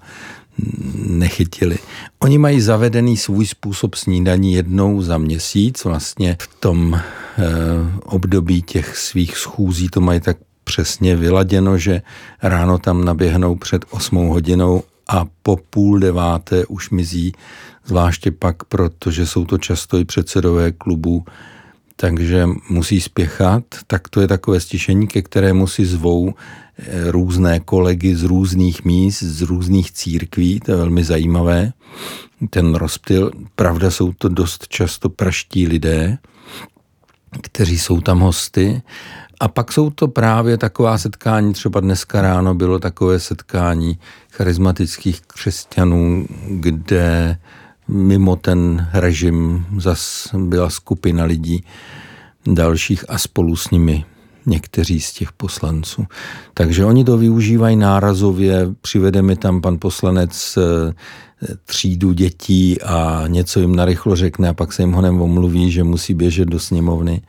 nechytili. 0.94 1.78
Oni 2.18 2.38
mají 2.38 2.60
zavedený 2.60 3.16
svůj 3.16 3.46
způsob 3.46 3.94
snídaní 3.94 4.54
jednou 4.54 5.02
za 5.02 5.18
měsíc, 5.18 5.84
vlastně 5.84 6.36
v 6.40 6.60
tom 6.60 6.94
e, 6.94 7.00
období 8.04 8.62
těch 8.62 8.96
svých 8.96 9.36
schůzí 9.36 9.88
to 9.88 10.00
mají 10.00 10.20
tak 10.20 10.36
přesně 10.68 11.16
vyladěno, 11.16 11.78
že 11.78 12.02
ráno 12.42 12.78
tam 12.78 13.04
naběhnou 13.04 13.56
před 13.56 13.84
8 13.90 14.28
hodinou 14.28 14.82
a 15.08 15.24
po 15.42 15.56
půl 15.56 15.98
deváté 15.98 16.66
už 16.66 16.90
mizí, 16.90 17.32
zvláště 17.84 18.30
pak, 18.30 18.64
protože 18.64 19.26
jsou 19.26 19.44
to 19.44 19.58
často 19.58 19.98
i 19.98 20.04
předsedové 20.04 20.72
klubů, 20.72 21.24
takže 21.96 22.46
musí 22.68 23.00
spěchat, 23.00 23.64
tak 23.86 24.08
to 24.08 24.20
je 24.20 24.28
takové 24.28 24.60
stišení, 24.60 25.06
ke 25.06 25.22
kterému 25.22 25.66
si 25.66 25.86
zvou 25.86 26.34
eh, 26.34 27.10
různé 27.10 27.60
kolegy 27.60 28.16
z 28.16 28.22
různých 28.22 28.84
míst, 28.84 29.22
z 29.22 29.42
různých 29.42 29.92
církví, 29.92 30.60
to 30.60 30.70
je 30.70 30.76
velmi 30.76 31.04
zajímavé, 31.04 31.72
ten 32.50 32.74
rozptyl. 32.74 33.30
Pravda, 33.56 33.90
jsou 33.90 34.12
to 34.12 34.28
dost 34.28 34.68
často 34.68 35.08
praští 35.08 35.66
lidé, 35.66 36.18
kteří 37.42 37.78
jsou 37.78 38.00
tam 38.00 38.20
hosty. 38.20 38.82
A 39.40 39.48
pak 39.48 39.72
jsou 39.72 39.90
to 39.90 40.08
právě 40.08 40.58
taková 40.58 40.98
setkání, 40.98 41.52
třeba 41.52 41.80
dneska 41.80 42.22
ráno 42.22 42.54
bylo 42.54 42.78
takové 42.78 43.20
setkání 43.20 43.98
charismatických 44.32 45.20
křesťanů, 45.20 46.26
kde 46.48 47.38
mimo 47.88 48.36
ten 48.36 48.88
režim 48.92 49.66
zas 49.78 50.28
byla 50.36 50.70
skupina 50.70 51.24
lidí 51.24 51.64
dalších 52.46 53.04
a 53.08 53.18
spolu 53.18 53.56
s 53.56 53.70
nimi 53.70 54.04
někteří 54.48 55.00
z 55.00 55.12
těch 55.12 55.32
poslanců. 55.32 56.06
Takže 56.54 56.84
oni 56.84 57.04
to 57.04 57.18
využívají 57.18 57.76
nárazově, 57.76 58.68
přivede 58.80 59.22
mi 59.22 59.36
tam 59.36 59.60
pan 59.60 59.78
poslanec 59.78 60.58
eh, 60.58 60.94
třídu 61.64 62.12
dětí 62.12 62.82
a 62.82 63.24
něco 63.26 63.60
jim 63.60 63.76
narychlo 63.76 64.16
řekne 64.16 64.48
a 64.48 64.54
pak 64.54 64.72
se 64.72 64.82
jim 64.82 64.92
honem 64.92 65.22
omluví, 65.22 65.70
že 65.70 65.84
musí 65.84 66.14
běžet 66.14 66.48
do 66.48 66.58
sněmovny. 66.58 67.22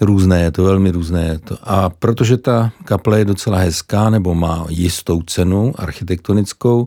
Různé 0.00 0.42
je 0.42 0.50
to, 0.50 0.64
velmi 0.64 0.90
různé 0.90 1.24
je 1.24 1.38
to. 1.38 1.56
A 1.62 1.90
protože 1.90 2.36
ta 2.36 2.72
kaple 2.84 3.18
je 3.18 3.24
docela 3.24 3.58
hezká 3.58 4.10
nebo 4.10 4.34
má 4.34 4.66
jistou 4.68 5.22
cenu 5.22 5.72
architektonickou, 5.76 6.86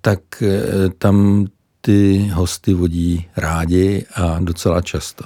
tak 0.00 0.20
eh, 0.42 0.88
tam 0.98 1.46
ty 1.80 2.30
hosty 2.32 2.74
vodí 2.74 3.26
rádi 3.36 4.06
a 4.14 4.38
docela 4.40 4.80
často. 4.80 5.24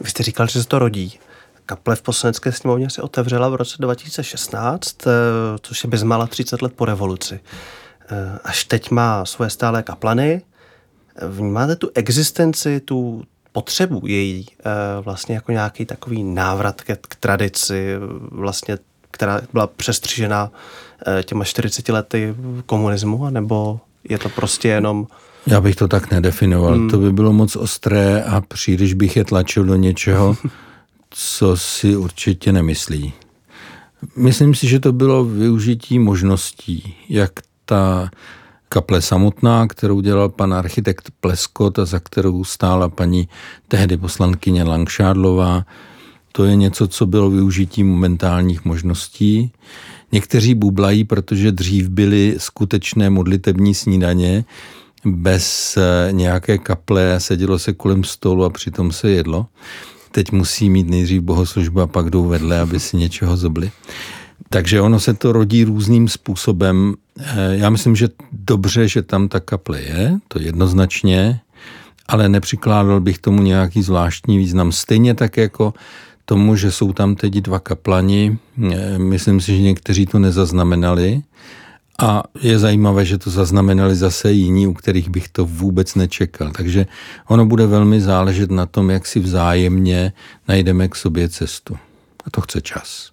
Vy 0.00 0.10
jste 0.10 0.22
říkal, 0.22 0.46
že 0.46 0.62
se 0.62 0.68
to 0.68 0.78
rodí. 0.78 1.18
Kaple 1.66 1.96
v 1.96 2.02
poslanecké 2.02 2.52
sněmovně 2.52 2.90
se 2.90 3.02
otevřela 3.02 3.48
v 3.48 3.54
roce 3.54 3.76
2016, 3.80 5.06
eh, 5.06 5.10
což 5.62 5.84
je 5.84 5.90
bezmála 5.90 6.26
30 6.26 6.62
let 6.62 6.72
po 6.76 6.84
revoluci. 6.84 7.40
Eh, 8.10 8.38
až 8.44 8.64
teď 8.64 8.90
má 8.90 9.24
svoje 9.24 9.50
stálé 9.50 9.82
kaplany. 9.82 10.42
Vnímáte 11.28 11.76
tu 11.76 11.90
existenci, 11.94 12.80
tu 12.80 13.24
potřebu 13.52 14.02
její 14.06 14.46
eh, 14.50 14.62
vlastně 15.00 15.34
jako 15.34 15.52
nějaký 15.52 15.84
takový 15.84 16.24
návrat 16.24 16.82
k, 16.82 16.96
k 17.08 17.14
tradici, 17.14 17.94
vlastně, 18.30 18.78
která 19.10 19.40
byla 19.52 19.66
přestřižena 19.66 20.50
těma 21.24 21.44
40 21.44 21.88
lety 21.88 22.34
komunismu, 22.66 23.30
nebo 23.30 23.80
je 24.08 24.18
to 24.18 24.28
prostě 24.28 24.68
jenom 24.68 25.06
já 25.46 25.60
bych 25.60 25.76
to 25.76 25.88
tak 25.88 26.10
nedefinoval. 26.10 26.74
Hmm. 26.74 26.90
To 26.90 26.98
by 26.98 27.12
bylo 27.12 27.32
moc 27.32 27.56
ostré 27.56 28.22
a 28.22 28.40
příliš 28.40 28.94
bych 28.94 29.16
je 29.16 29.24
tlačil 29.24 29.64
do 29.64 29.76
něčeho, 29.76 30.36
co 31.12 31.56
si 31.56 31.96
určitě 31.96 32.52
nemyslí. 32.52 33.12
Myslím 34.16 34.54
si, 34.54 34.68
že 34.68 34.80
to 34.80 34.92
bylo 34.92 35.24
využití 35.24 35.98
možností, 35.98 36.94
jak 37.08 37.32
ta 37.64 38.10
kaple 38.68 39.02
samotná, 39.02 39.66
kterou 39.66 40.00
dělal 40.00 40.28
pan 40.28 40.54
architekt 40.54 41.10
Pleskot 41.20 41.78
a 41.78 41.84
za 41.84 41.98
kterou 41.98 42.44
stála 42.44 42.88
paní 42.88 43.28
tehdy 43.68 43.96
poslankyně 43.96 44.64
Langšádlová. 44.64 45.66
To 46.32 46.44
je 46.44 46.56
něco, 46.56 46.88
co 46.88 47.06
bylo 47.06 47.30
využití 47.30 47.84
momentálních 47.84 48.64
možností. 48.64 49.52
Někteří 50.12 50.54
bublají, 50.54 51.04
protože 51.04 51.52
dřív 51.52 51.88
byly 51.88 52.34
skutečné 52.38 53.10
modlitební 53.10 53.74
snídaně, 53.74 54.44
bez 55.04 55.78
nějaké 56.10 56.58
kaple, 56.58 57.14
sedělo 57.18 57.58
se 57.58 57.72
kolem 57.72 58.04
stolu 58.04 58.44
a 58.44 58.50
přitom 58.50 58.92
se 58.92 59.10
jedlo. 59.10 59.46
Teď 60.12 60.32
musí 60.32 60.70
mít 60.70 60.90
nejdřív 60.90 61.22
bohoslužbu 61.22 61.80
a 61.80 61.86
pak 61.86 62.10
jdou 62.10 62.26
vedle, 62.26 62.60
aby 62.60 62.80
si 62.80 62.96
něčeho 62.96 63.36
zobli. 63.36 63.70
Takže 64.48 64.80
ono 64.80 65.00
se 65.00 65.14
to 65.14 65.32
rodí 65.32 65.64
různým 65.64 66.08
způsobem. 66.08 66.94
Eh, 67.18 67.24
já 67.50 67.70
myslím, 67.70 67.96
že 67.96 68.08
dobře, 68.32 68.88
že 68.88 69.02
tam 69.02 69.28
ta 69.28 69.40
kaple 69.40 69.80
je, 69.80 70.18
to 70.28 70.40
jednoznačně, 70.40 71.40
ale 72.08 72.28
nepřikládal 72.28 73.00
bych 73.00 73.18
tomu 73.18 73.42
nějaký 73.42 73.82
zvláštní 73.82 74.38
význam. 74.38 74.72
Stejně 74.72 75.14
tak 75.14 75.36
jako 75.36 75.74
tomu, 76.24 76.56
že 76.56 76.70
jsou 76.70 76.92
tam 76.92 77.14
teď 77.14 77.32
dva 77.32 77.58
kaplani, 77.58 78.38
eh, 78.72 78.98
myslím 78.98 79.40
si, 79.40 79.56
že 79.56 79.62
někteří 79.62 80.06
to 80.06 80.18
nezaznamenali, 80.18 81.22
a 82.02 82.22
je 82.40 82.58
zajímavé, 82.58 83.04
že 83.04 83.18
to 83.18 83.30
zaznamenali 83.30 83.94
zase 83.96 84.32
jiní, 84.32 84.66
u 84.66 84.74
kterých 84.74 85.08
bych 85.08 85.28
to 85.28 85.46
vůbec 85.46 85.94
nečekal. 85.94 86.50
Takže 86.50 86.86
ono 87.28 87.46
bude 87.46 87.66
velmi 87.66 88.00
záležet 88.00 88.50
na 88.50 88.66
tom, 88.66 88.90
jak 88.90 89.06
si 89.06 89.20
vzájemně 89.20 90.12
najdeme 90.48 90.88
k 90.88 90.94
sobě 90.94 91.28
cestu. 91.28 91.78
A 92.24 92.30
to 92.30 92.40
chce 92.40 92.60
čas. 92.60 93.10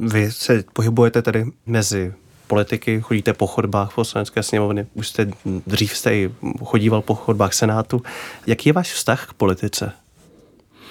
Vy 0.00 0.32
se 0.32 0.64
pohybujete 0.72 1.22
tedy 1.22 1.44
mezi 1.66 2.12
politiky, 2.46 3.00
chodíte 3.00 3.32
po 3.32 3.46
chodbách 3.46 3.94
poslanecké 3.94 4.42
sněmovny, 4.42 4.86
už 4.94 5.08
jste 5.08 5.30
dřív 5.66 5.96
jste 5.96 6.14
i 6.14 6.30
chodíval 6.64 7.02
po 7.02 7.14
chodbách 7.14 7.54
Senátu. 7.54 8.02
Jaký 8.46 8.68
je 8.68 8.72
váš 8.72 8.92
vztah 8.92 9.26
k 9.26 9.34
politice? 9.34 9.92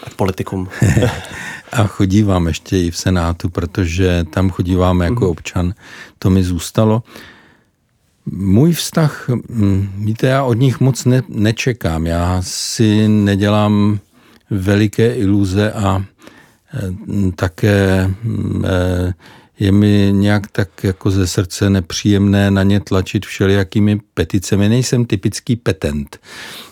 A 0.04 0.10
k 0.10 0.14
politikům? 0.14 0.70
a 1.72 1.88
chodívám 1.88 2.48
ještě 2.48 2.80
i 2.80 2.92
v 2.92 2.98
Senátu, 2.98 3.50
protože 3.50 4.26
tam 4.30 4.50
chodívám 4.50 5.02
jako 5.02 5.26
mm. 5.26 5.32
občan. 5.32 5.74
To 6.20 6.30
mi 6.30 6.44
zůstalo. 6.44 7.04
Můj 8.32 8.74
vztah, 8.74 9.30
hm, 9.50 9.90
víte, 9.98 10.28
já 10.28 10.44
od 10.44 10.54
nich 10.54 10.80
moc 10.80 11.06
ne, 11.06 11.24
nečekám. 11.30 12.06
Já 12.06 12.42
si 12.42 13.08
nedělám 13.08 14.00
veliké 14.50 15.14
iluze 15.14 15.72
a 15.72 16.06
e, 16.74 17.32
také 17.32 18.12
e, 18.66 19.14
je 19.60 19.72
mi 19.72 20.10
nějak 20.12 20.52
tak 20.52 20.84
jako 20.84 21.12
ze 21.12 21.28
srdce 21.28 21.70
nepříjemné 21.70 22.52
na 22.52 22.64
ně 22.64 22.80
tlačit 22.80 23.26
všelijakými 23.26 24.00
peticemi. 24.14 24.70
Nejsem 24.70 25.06
typický 25.06 25.56
petent, 25.56 26.20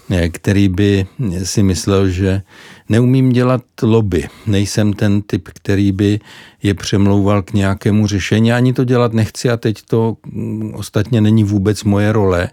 e, 0.09 0.29
který 0.29 0.69
by 0.69 1.07
si 1.43 1.63
myslel, 1.63 2.09
že 2.09 2.41
Neumím 2.89 3.29
dělat 3.29 3.61
lobby, 3.81 4.27
nejsem 4.47 4.93
ten 4.93 5.21
typ, 5.21 5.49
který 5.53 5.91
by 5.91 6.19
je 6.63 6.73
přemlouval 6.73 7.41
k 7.41 7.53
nějakému 7.53 8.07
řešení, 8.07 8.53
ani 8.53 8.73
to 8.73 8.83
dělat 8.83 9.13
nechci 9.13 9.49
a 9.49 9.57
teď 9.57 9.81
to 9.81 10.17
mm, 10.25 10.73
ostatně 10.75 11.21
není 11.21 11.43
vůbec 11.43 11.83
moje 11.83 12.11
role. 12.11 12.49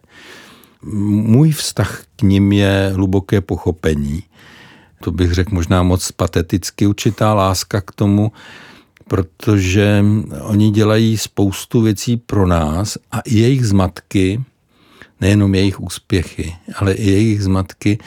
Můj 0.83 1.51
vztah 1.51 2.03
k 2.17 2.23
ním 2.23 2.53
je 2.53 2.91
hluboké 2.95 3.41
pochopení. 3.41 4.23
To 5.05 5.11
bych 5.11 5.33
řekl 5.33 5.55
možná 5.55 5.83
moc 5.83 6.13
pateticky, 6.13 6.87
určitá 6.87 7.35
láska 7.35 7.81
k 7.81 7.93
tomu, 7.93 8.33
protože 9.09 10.05
oni 10.41 10.71
dělají 10.71 11.19
spoustu 11.19 11.81
věcí 11.81 12.17
pro 12.17 12.47
nás 12.47 12.99
a 13.11 13.21
i 13.21 13.39
jejich 13.39 13.67
zmatky, 13.67 14.41
nejenom 15.21 15.55
jejich 15.55 15.81
úspěchy, 15.81 16.55
ale 16.77 16.93
i 16.93 17.11
jejich 17.11 17.43
zmatky 17.43 17.99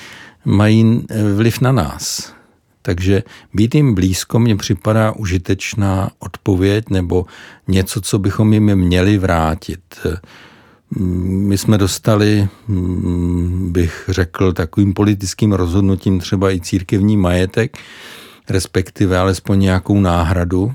mají 0.46 1.06
eh, 1.10 1.34
vliv 1.34 1.62
na 1.62 1.72
nás. 1.72 2.34
Takže 2.82 3.24
být 3.54 3.76
jim 3.76 3.96
blízko 3.96 4.40
mně 4.40 4.56
připadá 4.56 5.12
užitečná 5.12 6.12
odpověď 6.20 6.90
nebo 6.90 7.26
něco, 7.68 8.02
co 8.02 8.20
bychom 8.20 8.54
jim 8.54 8.76
měli 8.76 9.18
vrátit. 9.18 9.80
My 11.26 11.58
jsme 11.58 11.78
dostali, 11.78 12.48
mm, 12.68 13.72
bych 13.72 14.10
řekl, 14.12 14.54
takovým 14.54 14.94
politickým 14.94 15.54
rozhodnutím 15.54 16.20
třeba 16.20 16.52
i 16.52 16.60
církevní 16.60 17.18
majetek, 17.18 17.78
respektive 18.50 19.18
alespoň 19.18 19.60
nějakou 19.60 20.00
náhradu. 20.00 20.74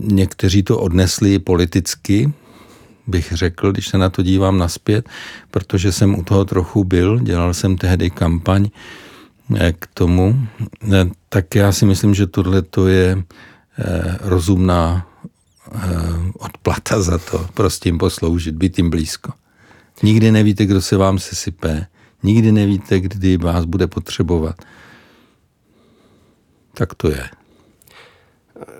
Někteří 0.00 0.62
to 0.62 0.78
odnesli 0.78 1.38
politicky, 1.38 2.32
bych 3.06 3.32
řekl, 3.32 3.72
když 3.72 3.88
se 3.88 3.98
na 3.98 4.10
to 4.10 4.22
dívám 4.22 4.58
naspět, 4.58 5.08
protože 5.50 5.92
jsem 5.92 6.18
u 6.18 6.24
toho 6.24 6.44
trochu 6.44 6.84
byl, 6.84 7.18
dělal 7.18 7.54
jsem 7.54 7.76
tehdy 7.76 8.10
kampaň 8.10 8.68
eh, 9.56 9.72
k 9.72 9.86
tomu, 9.94 10.46
eh, 10.92 11.06
tak 11.28 11.54
já 11.54 11.72
si 11.72 11.86
myslím, 11.86 12.14
že 12.14 12.26
tohle 12.26 12.62
to 12.62 12.88
je 12.88 13.24
eh, 13.78 14.18
rozumná 14.20 15.10
odplata 16.38 17.02
za 17.02 17.18
to, 17.18 17.48
prostě 17.54 17.88
jim 17.88 17.98
posloužit, 17.98 18.54
být 18.54 18.78
jim 18.78 18.90
blízko. 18.90 19.32
Nikdy 20.02 20.32
nevíte, 20.32 20.66
kdo 20.66 20.82
se 20.82 20.96
vám 20.96 21.18
sesype, 21.18 21.86
nikdy 22.22 22.52
nevíte, 22.52 23.00
kdy 23.00 23.36
vás 23.36 23.64
bude 23.64 23.86
potřebovat. 23.86 24.56
Tak 26.74 26.94
to 26.94 27.10
je. 27.10 27.28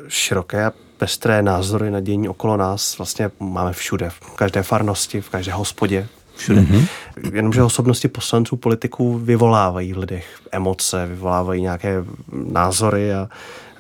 Široké 0.09 0.65
a 0.65 0.73
pestré 1.05 1.43
názory 1.43 1.91
na 1.91 2.01
dění 2.01 2.29
okolo 2.29 2.57
nás 2.57 2.99
vlastně 2.99 3.31
máme 3.41 3.73
všude, 3.73 4.11
v 4.11 4.21
každé 4.21 4.63
farnosti, 4.63 5.21
v 5.21 5.29
každé 5.29 5.53
hospodě, 5.53 6.09
všude. 6.37 6.61
Mm-hmm. 6.61 6.89
Jenomže 7.33 7.63
osobnosti 7.63 8.09
poslanců, 8.09 8.57
politiků 8.57 9.19
vyvolávají 9.19 9.93
v 9.93 9.99
lidech 9.99 10.41
emoce, 10.53 11.07
vyvolávají 11.07 11.63
nějaké 11.63 12.05
názory 12.33 13.15
a 13.15 13.29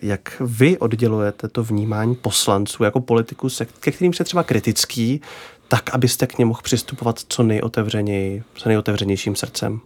jak 0.03 0.37
vy 0.41 0.79
oddělujete 0.79 1.49
to 1.49 1.65
vnímání 1.65 2.15
poslanců 2.15 2.85
jako 2.85 3.01
politiků, 3.01 3.49
ke 3.81 3.91
kterým 3.91 4.13
jste 4.13 4.25
třeba 4.25 4.43
kritický, 4.43 5.21
tak, 5.69 5.95
abyste 5.95 6.27
k 6.27 6.39
němu 6.39 6.49
mohl 6.49 6.61
přistupovat 6.63 7.21
co 7.29 7.43
nejotevřeněji, 7.43 8.43
co 8.55 8.69
nejotevřenějším 8.69 9.37
srdcem? 9.37 9.81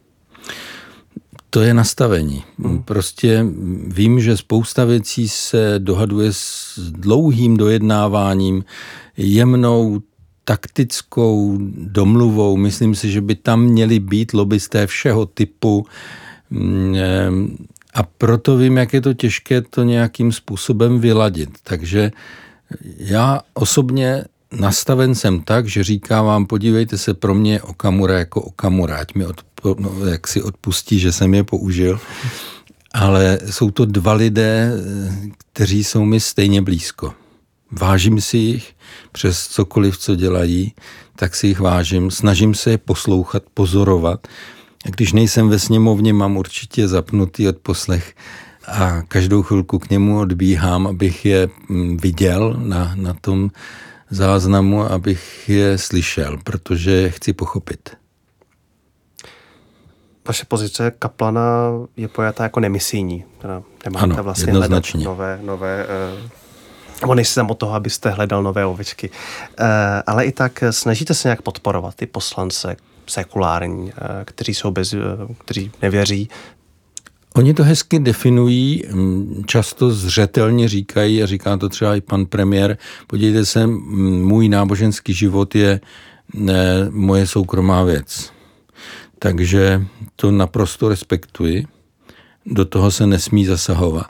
To 1.50 1.60
je 1.60 1.74
nastavení. 1.74 2.44
Hmm. 2.58 2.82
Prostě 2.82 3.46
vím, 3.86 4.20
že 4.20 4.36
spousta 4.36 4.84
věcí 4.84 5.28
se 5.28 5.74
dohaduje 5.78 6.32
s 6.32 6.78
dlouhým 6.78 7.56
dojednáváním, 7.56 8.64
jemnou 9.16 10.00
taktickou 10.44 11.58
domluvou. 11.74 12.56
Myslím 12.56 12.94
si, 12.94 13.10
že 13.10 13.20
by 13.20 13.34
tam 13.34 13.62
měli 13.62 13.98
být 13.98 14.32
lobbysté 14.32 14.86
všeho 14.86 15.26
typu. 15.26 15.86
Mm, 16.50 17.56
a 17.94 18.02
proto 18.02 18.56
vím, 18.56 18.76
jak 18.76 18.92
je 18.92 19.00
to 19.00 19.14
těžké 19.14 19.62
to 19.62 19.82
nějakým 19.82 20.32
způsobem 20.32 21.00
vyladit. 21.00 21.50
Takže 21.62 22.12
já 22.98 23.40
osobně 23.54 24.24
nastaven 24.52 25.14
jsem 25.14 25.40
tak, 25.40 25.66
že 25.66 25.84
říkám 25.84 26.24
vám, 26.24 26.46
podívejte 26.46 26.98
se, 26.98 27.14
pro 27.14 27.34
mě 27.34 27.62
Okamura 27.62 28.18
jako 28.18 28.42
Okamura, 28.42 28.96
ať 28.96 29.14
mi 29.14 29.26
od, 29.26 29.40
no, 29.78 30.06
jak 30.06 30.28
si 30.28 30.42
odpustí, 30.42 30.98
že 30.98 31.12
jsem 31.12 31.34
je 31.34 31.44
použil, 31.44 32.00
ale 32.94 33.38
jsou 33.50 33.70
to 33.70 33.84
dva 33.84 34.12
lidé, 34.12 34.72
kteří 35.52 35.84
jsou 35.84 36.04
mi 36.04 36.20
stejně 36.20 36.62
blízko. 36.62 37.14
Vážím 37.72 38.20
si 38.20 38.36
jich 38.36 38.74
přes 39.12 39.48
cokoliv, 39.48 39.98
co 39.98 40.14
dělají, 40.14 40.74
tak 41.16 41.36
si 41.36 41.46
jich 41.46 41.60
vážím. 41.60 42.10
Snažím 42.10 42.54
se 42.54 42.70
je 42.70 42.78
poslouchat, 42.78 43.42
pozorovat. 43.54 44.28
A 44.86 44.90
když 44.90 45.12
nejsem 45.12 45.48
ve 45.48 45.58
sněmovně, 45.58 46.12
mám 46.12 46.36
určitě 46.36 46.88
zapnutý 46.88 47.48
odposlech 47.48 48.14
a 48.66 49.02
každou 49.02 49.42
chvilku 49.42 49.78
k 49.78 49.90
němu 49.90 50.18
odbíhám, 50.18 50.86
abych 50.86 51.24
je 51.24 51.48
mm, 51.68 51.96
viděl 51.96 52.54
na, 52.58 52.92
na 52.94 53.14
tom 53.14 53.50
záznamu, 54.10 54.82
abych 54.82 55.48
je 55.48 55.78
slyšel, 55.78 56.38
protože 56.44 57.10
chci 57.10 57.32
pochopit. 57.32 57.90
Vaše 60.28 60.44
pozice 60.44 60.92
kaplana 60.98 61.70
je 61.96 62.08
pojatá 62.08 62.42
jako 62.42 62.60
nemisijní. 62.60 63.24
Teda 63.38 63.62
nemáte 63.84 64.04
ano, 64.04 64.22
vlastně 64.22 64.52
hledat 64.52 64.84
nové, 64.94 65.38
nové 65.42 65.86
uh, 66.14 66.30
nebo 67.00 67.14
nejsi 67.14 67.34
tam 67.34 67.50
od 67.50 67.58
toho, 67.58 67.74
abyste 67.74 68.10
hledal 68.10 68.42
nové 68.42 68.66
ovečky. 68.66 69.10
Uh, 69.10 69.66
ale 70.06 70.24
i 70.24 70.32
tak 70.32 70.64
snažíte 70.70 71.14
se 71.14 71.28
nějak 71.28 71.42
podporovat 71.42 71.94
ty 71.94 72.06
poslance 72.06 72.76
sekulární, 73.06 73.92
kteří 74.24 74.54
jsou 74.54 74.70
bez, 74.70 74.94
kteří 75.38 75.72
nevěří 75.82 76.28
Oni 77.34 77.54
to 77.54 77.64
hezky 77.64 77.98
definují, 77.98 78.84
často 79.46 79.90
zřetelně 79.90 80.68
říkají, 80.68 81.22
a 81.22 81.26
říká 81.26 81.56
to 81.56 81.68
třeba 81.68 81.96
i 81.96 82.00
pan 82.00 82.26
premiér, 82.26 82.78
podívejte 83.06 83.46
se, 83.46 83.66
můj 83.66 84.48
náboženský 84.48 85.14
život 85.14 85.54
je 85.54 85.80
ne, 86.34 86.88
moje 86.90 87.26
soukromá 87.26 87.82
věc. 87.82 88.32
Takže 89.18 89.86
to 90.16 90.30
naprosto 90.30 90.88
respektuji, 90.88 91.66
do 92.46 92.64
toho 92.64 92.90
se 92.90 93.06
nesmí 93.06 93.46
zasahovat. 93.46 94.06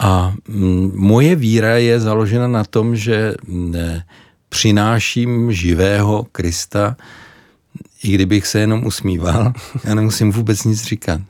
A 0.00 0.34
moje 0.94 1.36
víra 1.36 1.76
je 1.76 2.00
založena 2.00 2.48
na 2.48 2.64
tom, 2.64 2.96
že 2.96 3.34
ne, 3.48 4.06
přináším 4.48 5.52
živého 5.52 6.26
Krista, 6.32 6.96
i 8.02 8.14
kdybych 8.14 8.46
se 8.46 8.58
jenom 8.58 8.86
usmíval, 8.86 9.52
já 9.84 9.94
nemusím 9.94 10.32
vůbec 10.32 10.64
nic 10.64 10.82
říkat. 10.82 11.20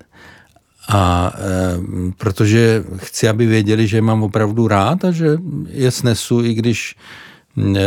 A 0.89 1.33
e, 1.35 2.13
protože 2.19 2.85
chci, 2.97 3.29
aby 3.29 3.47
věděli, 3.47 3.87
že 3.87 4.03
mám 4.03 4.23
opravdu 4.23 4.69
rád 4.69 5.05
a 5.05 5.11
že 5.11 5.39
je 5.69 5.91
snesu, 5.91 6.45
i 6.45 6.55
když 6.55 6.97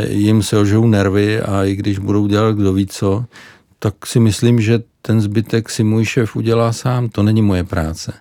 jim 0.10 0.44
se 0.44 0.58
ožou 0.58 0.88
nervy 0.88 1.42
a 1.42 1.64
i 1.64 1.76
když 1.76 2.00
budou 2.00 2.28
dělat 2.28 2.56
kdo 2.56 2.74
ví 2.74 2.88
co, 2.88 3.26
tak 3.80 4.06
si 4.06 4.20
myslím, 4.20 4.62
že 4.62 4.80
ten 5.02 5.22
zbytek 5.22 5.70
si 5.70 5.84
můj 5.84 6.06
šéf 6.06 6.36
udělá 6.36 6.74
sám. 6.74 7.10
To 7.10 7.24
není 7.24 7.42
moje 7.42 7.64
práce. 7.64 8.14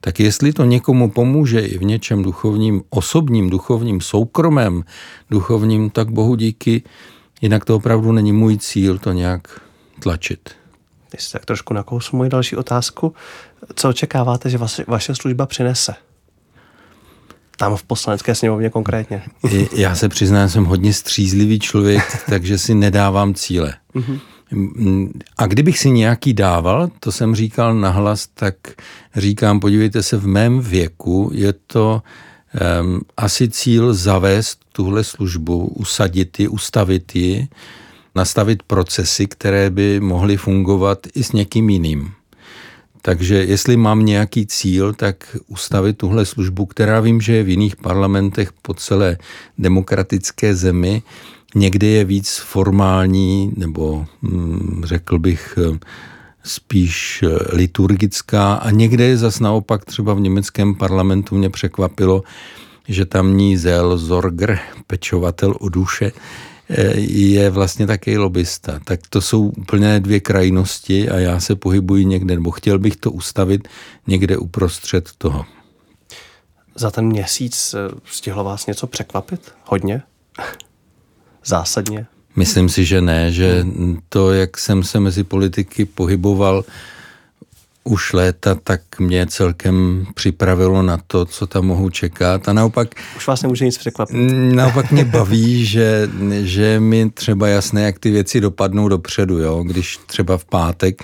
Tak 0.00 0.20
jestli 0.20 0.52
to 0.52 0.64
někomu 0.64 1.10
pomůže 1.10 1.60
i 1.60 1.78
v 1.78 1.82
něčem 1.82 2.22
duchovním, 2.22 2.82
osobním, 2.90 3.50
duchovním, 3.50 4.00
soukromém, 4.00 4.84
duchovním, 5.30 5.90
tak 5.90 6.10
bohu 6.10 6.34
díky, 6.34 6.82
jinak 7.40 7.64
to 7.64 7.76
opravdu 7.76 8.12
není 8.12 8.32
můj 8.32 8.58
cíl 8.58 8.98
to 8.98 9.12
nějak 9.12 9.60
tlačit. 10.02 10.50
Jestli 11.14 11.32
tak 11.32 11.44
trošku 11.44 11.74
nakousu 11.74 12.16
moji 12.16 12.30
další 12.30 12.56
otázku. 12.56 13.14
Co 13.74 13.88
očekáváte, 13.88 14.50
že 14.50 14.58
vaše, 14.58 14.84
vaše 14.88 15.14
služba 15.14 15.46
přinese? 15.46 15.94
Tam 17.56 17.76
v 17.76 17.82
poslanecké 17.82 18.34
sněmovně 18.34 18.70
konkrétně. 18.70 19.22
Já 19.72 19.94
se 19.94 20.08
přiznám, 20.08 20.48
jsem 20.48 20.64
hodně 20.64 20.92
střízlivý 20.92 21.58
člověk, 21.58 22.02
takže 22.30 22.58
si 22.58 22.74
nedávám 22.74 23.34
cíle. 23.34 23.74
A 25.38 25.46
kdybych 25.46 25.78
si 25.78 25.90
nějaký 25.90 26.34
dával, 26.34 26.90
to 27.00 27.12
jsem 27.12 27.34
říkal 27.34 27.74
nahlas, 27.74 28.28
tak 28.34 28.54
říkám, 29.16 29.60
podívejte 29.60 30.02
se, 30.02 30.16
v 30.16 30.26
mém 30.26 30.60
věku 30.60 31.30
je 31.34 31.52
to 31.66 32.02
um, 32.82 33.00
asi 33.16 33.48
cíl 33.48 33.94
zavést 33.94 34.58
tuhle 34.72 35.04
službu, 35.04 35.66
usadit 35.66 36.40
ji, 36.40 36.48
ustavit 36.48 37.16
ji, 37.16 37.48
nastavit 38.14 38.62
procesy, 38.62 39.26
které 39.26 39.70
by 39.70 40.00
mohly 40.00 40.36
fungovat 40.36 41.06
i 41.14 41.24
s 41.24 41.32
někým 41.32 41.70
jiným. 41.70 42.12
Takže 43.02 43.34
jestli 43.34 43.76
mám 43.76 44.04
nějaký 44.04 44.46
cíl, 44.46 44.92
tak 44.92 45.36
ustavit 45.46 45.98
tuhle 45.98 46.26
službu, 46.26 46.66
která 46.66 47.00
vím, 47.00 47.20
že 47.20 47.32
je 47.32 47.42
v 47.42 47.48
jiných 47.48 47.76
parlamentech 47.76 48.52
po 48.62 48.74
celé 48.74 49.18
demokratické 49.58 50.54
zemi, 50.54 51.02
někde 51.54 51.86
je 51.86 52.04
víc 52.04 52.36
formální 52.36 53.52
nebo 53.56 54.06
hm, 54.22 54.82
řekl 54.84 55.18
bych 55.18 55.58
spíš 56.44 57.24
liturgická 57.52 58.54
a 58.54 58.70
někde 58.70 59.04
je 59.04 59.16
zas 59.16 59.40
naopak 59.40 59.84
třeba 59.84 60.14
v 60.14 60.20
německém 60.20 60.74
parlamentu 60.74 61.34
mě 61.34 61.50
překvapilo, 61.50 62.22
že 62.88 63.06
tamní 63.06 63.56
Zel 63.56 63.98
Zorger, 63.98 64.58
pečovatel 64.86 65.54
o 65.60 65.68
duše, 65.68 66.12
je 66.96 67.50
vlastně 67.50 67.86
taky 67.86 68.18
lobista. 68.18 68.80
Tak 68.84 69.00
to 69.08 69.20
jsou 69.20 69.42
úplně 69.42 70.00
dvě 70.00 70.20
krajnosti 70.20 71.10
a 71.10 71.18
já 71.18 71.40
se 71.40 71.56
pohybuji 71.56 72.04
někde, 72.04 72.34
nebo 72.34 72.50
chtěl 72.50 72.78
bych 72.78 72.96
to 72.96 73.10
ustavit 73.10 73.68
někde 74.06 74.36
uprostřed 74.36 75.10
toho. 75.18 75.44
Za 76.74 76.90
ten 76.90 77.06
měsíc 77.06 77.74
eh, 77.74 77.94
stihlo 78.04 78.44
vás 78.44 78.66
něco 78.66 78.86
překvapit? 78.86 79.52
Hodně? 79.64 80.02
Zásadně? 81.44 82.06
Myslím 82.36 82.68
si, 82.68 82.84
že 82.84 83.00
ne, 83.00 83.32
že 83.32 83.66
to, 84.08 84.32
jak 84.32 84.58
jsem 84.58 84.82
se 84.82 85.00
mezi 85.00 85.24
politiky 85.24 85.84
pohyboval, 85.84 86.64
už 87.84 88.12
léta, 88.12 88.54
tak 88.54 88.80
mě 88.98 89.26
celkem 89.26 90.06
připravilo 90.14 90.82
na 90.82 90.98
to, 91.06 91.24
co 91.24 91.46
tam 91.46 91.64
mohu 91.64 91.90
čekat. 91.90 92.48
A 92.48 92.52
naopak... 92.52 92.88
Už 93.16 93.26
vás 93.26 93.42
nemůže 93.42 93.64
nic 93.64 93.78
překvapit. 93.78 94.16
Naopak 94.54 94.90
mě 94.90 95.04
baví, 95.04 95.66
že, 95.66 96.08
že 96.42 96.80
mi 96.80 97.10
třeba 97.10 97.48
jasné, 97.48 97.82
jak 97.82 97.98
ty 97.98 98.10
věci 98.10 98.40
dopadnou 98.40 98.88
dopředu. 98.88 99.38
Jo? 99.38 99.62
Když 99.62 99.98
třeba 100.06 100.38
v 100.38 100.44
pátek 100.44 101.02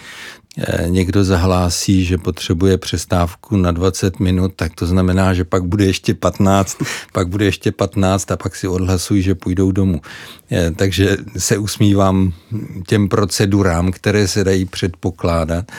někdo 0.86 1.24
zahlásí, 1.24 2.04
že 2.04 2.18
potřebuje 2.18 2.78
přestávku 2.78 3.56
na 3.56 3.70
20 3.70 4.20
minut, 4.20 4.52
tak 4.56 4.74
to 4.74 4.86
znamená, 4.86 5.34
že 5.34 5.44
pak 5.44 5.64
bude 5.64 5.84
ještě 5.84 6.14
15, 6.14 6.78
pak 7.12 7.28
bude 7.28 7.44
ještě 7.44 7.72
15 7.72 8.30
a 8.30 8.36
pak 8.36 8.56
si 8.56 8.68
odhlasují, 8.68 9.22
že 9.22 9.34
půjdou 9.34 9.72
domů. 9.72 10.00
Eh, 10.50 10.70
takže 10.70 11.16
se 11.36 11.58
usmívám 11.58 12.32
těm 12.86 13.08
procedurám, 13.08 13.92
které 13.92 14.28
se 14.28 14.44
dají 14.44 14.64
předpokládat 14.64 15.72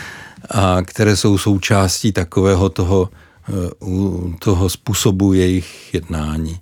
a 0.49 0.77
které 0.81 1.15
jsou 1.15 1.37
součástí 1.37 2.11
takového 2.11 2.69
toho, 2.69 3.09
eh, 3.49 3.69
toho 4.39 4.69
způsobu 4.69 5.33
jejich 5.33 5.93
jednání. 5.93 6.59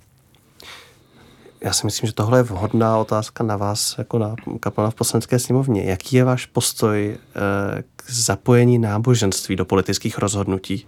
Já 1.60 1.72
si 1.72 1.86
myslím, 1.86 2.06
že 2.06 2.12
tohle 2.12 2.38
je 2.38 2.42
vhodná 2.42 2.98
otázka 2.98 3.44
na 3.44 3.56
vás, 3.56 3.94
jako 3.98 4.18
na 4.18 4.34
kaplana 4.60 4.90
v 4.90 4.94
poslanecké 4.94 5.38
sněmovně. 5.38 5.84
Jaký 5.84 6.16
je 6.16 6.24
váš 6.24 6.46
postoj 6.46 7.16
eh, 7.36 7.82
zapojení 8.10 8.78
náboženství 8.78 9.56
do 9.56 9.64
politických 9.64 10.18
rozhodnutí? 10.18 10.86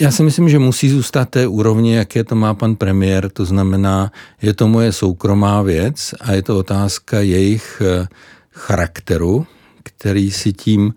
Já 0.00 0.10
si 0.10 0.22
myslím, 0.22 0.48
že 0.48 0.58
musí 0.58 0.88
zůstat 0.88 1.28
té 1.28 1.46
úrovni, 1.46 1.94
jaké 1.94 2.24
to 2.24 2.34
má 2.34 2.54
pan 2.54 2.76
premiér, 2.76 3.30
to 3.30 3.44
znamená, 3.44 4.12
je 4.42 4.54
to 4.54 4.68
moje 4.68 4.92
soukromá 4.92 5.62
věc 5.62 6.14
a 6.20 6.32
je 6.32 6.42
to 6.42 6.58
otázka 6.58 7.20
jejich 7.20 7.82
eh, 7.84 8.08
charakteru, 8.50 9.46
který 9.82 10.30
si 10.30 10.52
tím 10.52 10.94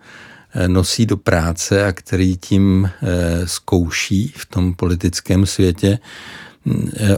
eh, 0.53 0.67
nosí 0.67 1.05
do 1.05 1.17
práce 1.17 1.85
a 1.85 1.91
který 1.91 2.37
tím 2.37 2.89
eh, 3.01 3.47
zkouší 3.47 4.33
v 4.35 4.45
tom 4.45 4.73
politickém 4.73 5.45
světě. 5.45 5.99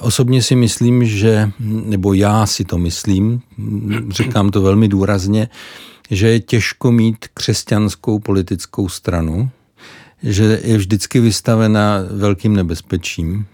Osobně 0.01 0.41
si 0.41 0.55
myslím, 0.55 1.05
že, 1.05 1.51
nebo 1.59 2.13
já 2.13 2.45
si 2.45 2.65
to 2.65 2.77
myslím, 2.77 3.41
říkám 4.09 4.49
to 4.49 4.61
velmi 4.61 4.87
důrazně, 4.87 5.49
že 6.11 6.27
je 6.27 6.39
těžko 6.39 6.91
mít 6.91 7.25
křesťanskou 7.33 8.19
politickou 8.19 8.89
stranu, 8.89 9.49
že 10.23 10.59
je 10.63 10.77
vždycky 10.77 11.19
vystavena 11.19 12.03
velkým 12.11 12.55
nebezpečím, 12.55 13.45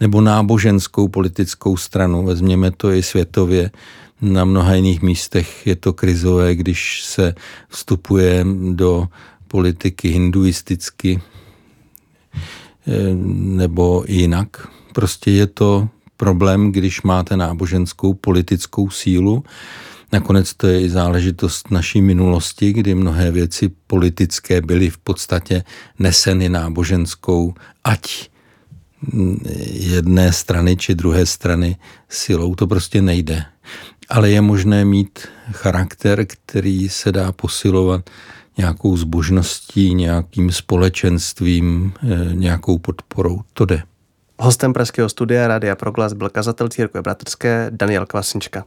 nebo 0.00 0.20
náboženskou 0.20 1.08
politickou 1.08 1.76
stranu, 1.76 2.24
vezměme 2.24 2.70
to 2.70 2.92
i 2.92 3.02
světově, 3.02 3.70
na 4.20 4.44
mnoha 4.44 4.74
jiných 4.74 5.02
místech 5.02 5.66
je 5.66 5.76
to 5.76 5.92
krizové, 5.92 6.54
když 6.54 7.04
se 7.04 7.34
vstupuje 7.68 8.46
do 8.72 9.08
politiky 9.48 10.08
hinduisticky 10.08 11.22
eh, 12.86 13.14
nebo 13.34 14.04
jinak. 14.08 14.68
Prostě 14.92 15.30
je 15.30 15.46
to 15.46 15.88
problém, 16.16 16.72
když 16.72 17.02
máte 17.02 17.36
náboženskou 17.36 18.14
politickou 18.14 18.90
sílu 18.90 19.44
Nakonec 20.12 20.54
to 20.54 20.66
je 20.66 20.80
i 20.80 20.90
záležitost 20.90 21.70
naší 21.70 22.02
minulosti, 22.02 22.72
kdy 22.72 22.94
mnohé 22.94 23.30
věci 23.30 23.70
politické 23.86 24.60
byly 24.60 24.90
v 24.90 24.98
podstatě 24.98 25.64
neseny 25.98 26.48
náboženskou, 26.48 27.54
ať 27.84 28.30
jedné 29.72 30.32
strany 30.32 30.76
či 30.76 30.94
druhé 30.94 31.26
strany 31.26 31.76
silou. 32.08 32.54
To 32.54 32.66
prostě 32.66 33.02
nejde. 33.02 33.44
Ale 34.08 34.30
je 34.30 34.40
možné 34.40 34.84
mít 34.84 35.18
charakter, 35.52 36.26
který 36.26 36.88
se 36.88 37.12
dá 37.12 37.32
posilovat 37.32 38.10
nějakou 38.56 38.96
zbožností, 38.96 39.94
nějakým 39.94 40.52
společenstvím, 40.52 41.92
eh, 42.02 42.34
nějakou 42.34 42.78
podporou. 42.78 43.40
To 43.52 43.64
jde. 43.64 43.82
Hostem 44.38 44.72
Pražského 44.72 45.08
studia 45.08 45.48
Rádia 45.48 45.76
Proglas 45.76 46.12
byl 46.12 46.28
kazatel 46.30 46.68
církve 46.68 47.02
bratrské 47.02 47.66
Daniel 47.70 48.06
Kvasnička. 48.06 48.64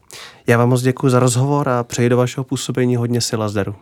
Já 0.47 0.57
vám 0.57 0.69
moc 0.69 0.81
děkuji 0.81 1.09
za 1.09 1.19
rozhovor 1.19 1.69
a 1.69 1.83
přeji 1.83 2.09
do 2.09 2.17
vašeho 2.17 2.43
působení 2.43 2.95
hodně 2.95 3.21
sil 3.27 3.39
a 3.43 3.49
zdaru. 3.49 3.75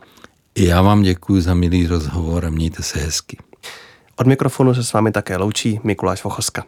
Já 0.58 0.82
vám 0.82 1.02
děkuji 1.02 1.41
za 1.41 1.54
milý 1.54 1.88
rozhovor 1.88 2.45
a 2.45 2.50
mějte 2.50 2.84
se 2.84 3.00
hezky. 3.00 3.38
Od 4.15 4.28
mikrofonu 4.28 4.74
se 4.74 4.84
s 4.84 4.93
vámi 4.93 5.12
také 5.12 5.38
loučí 5.38 5.80
Mikuláš 5.84 6.24
Vochoska. 6.24 6.63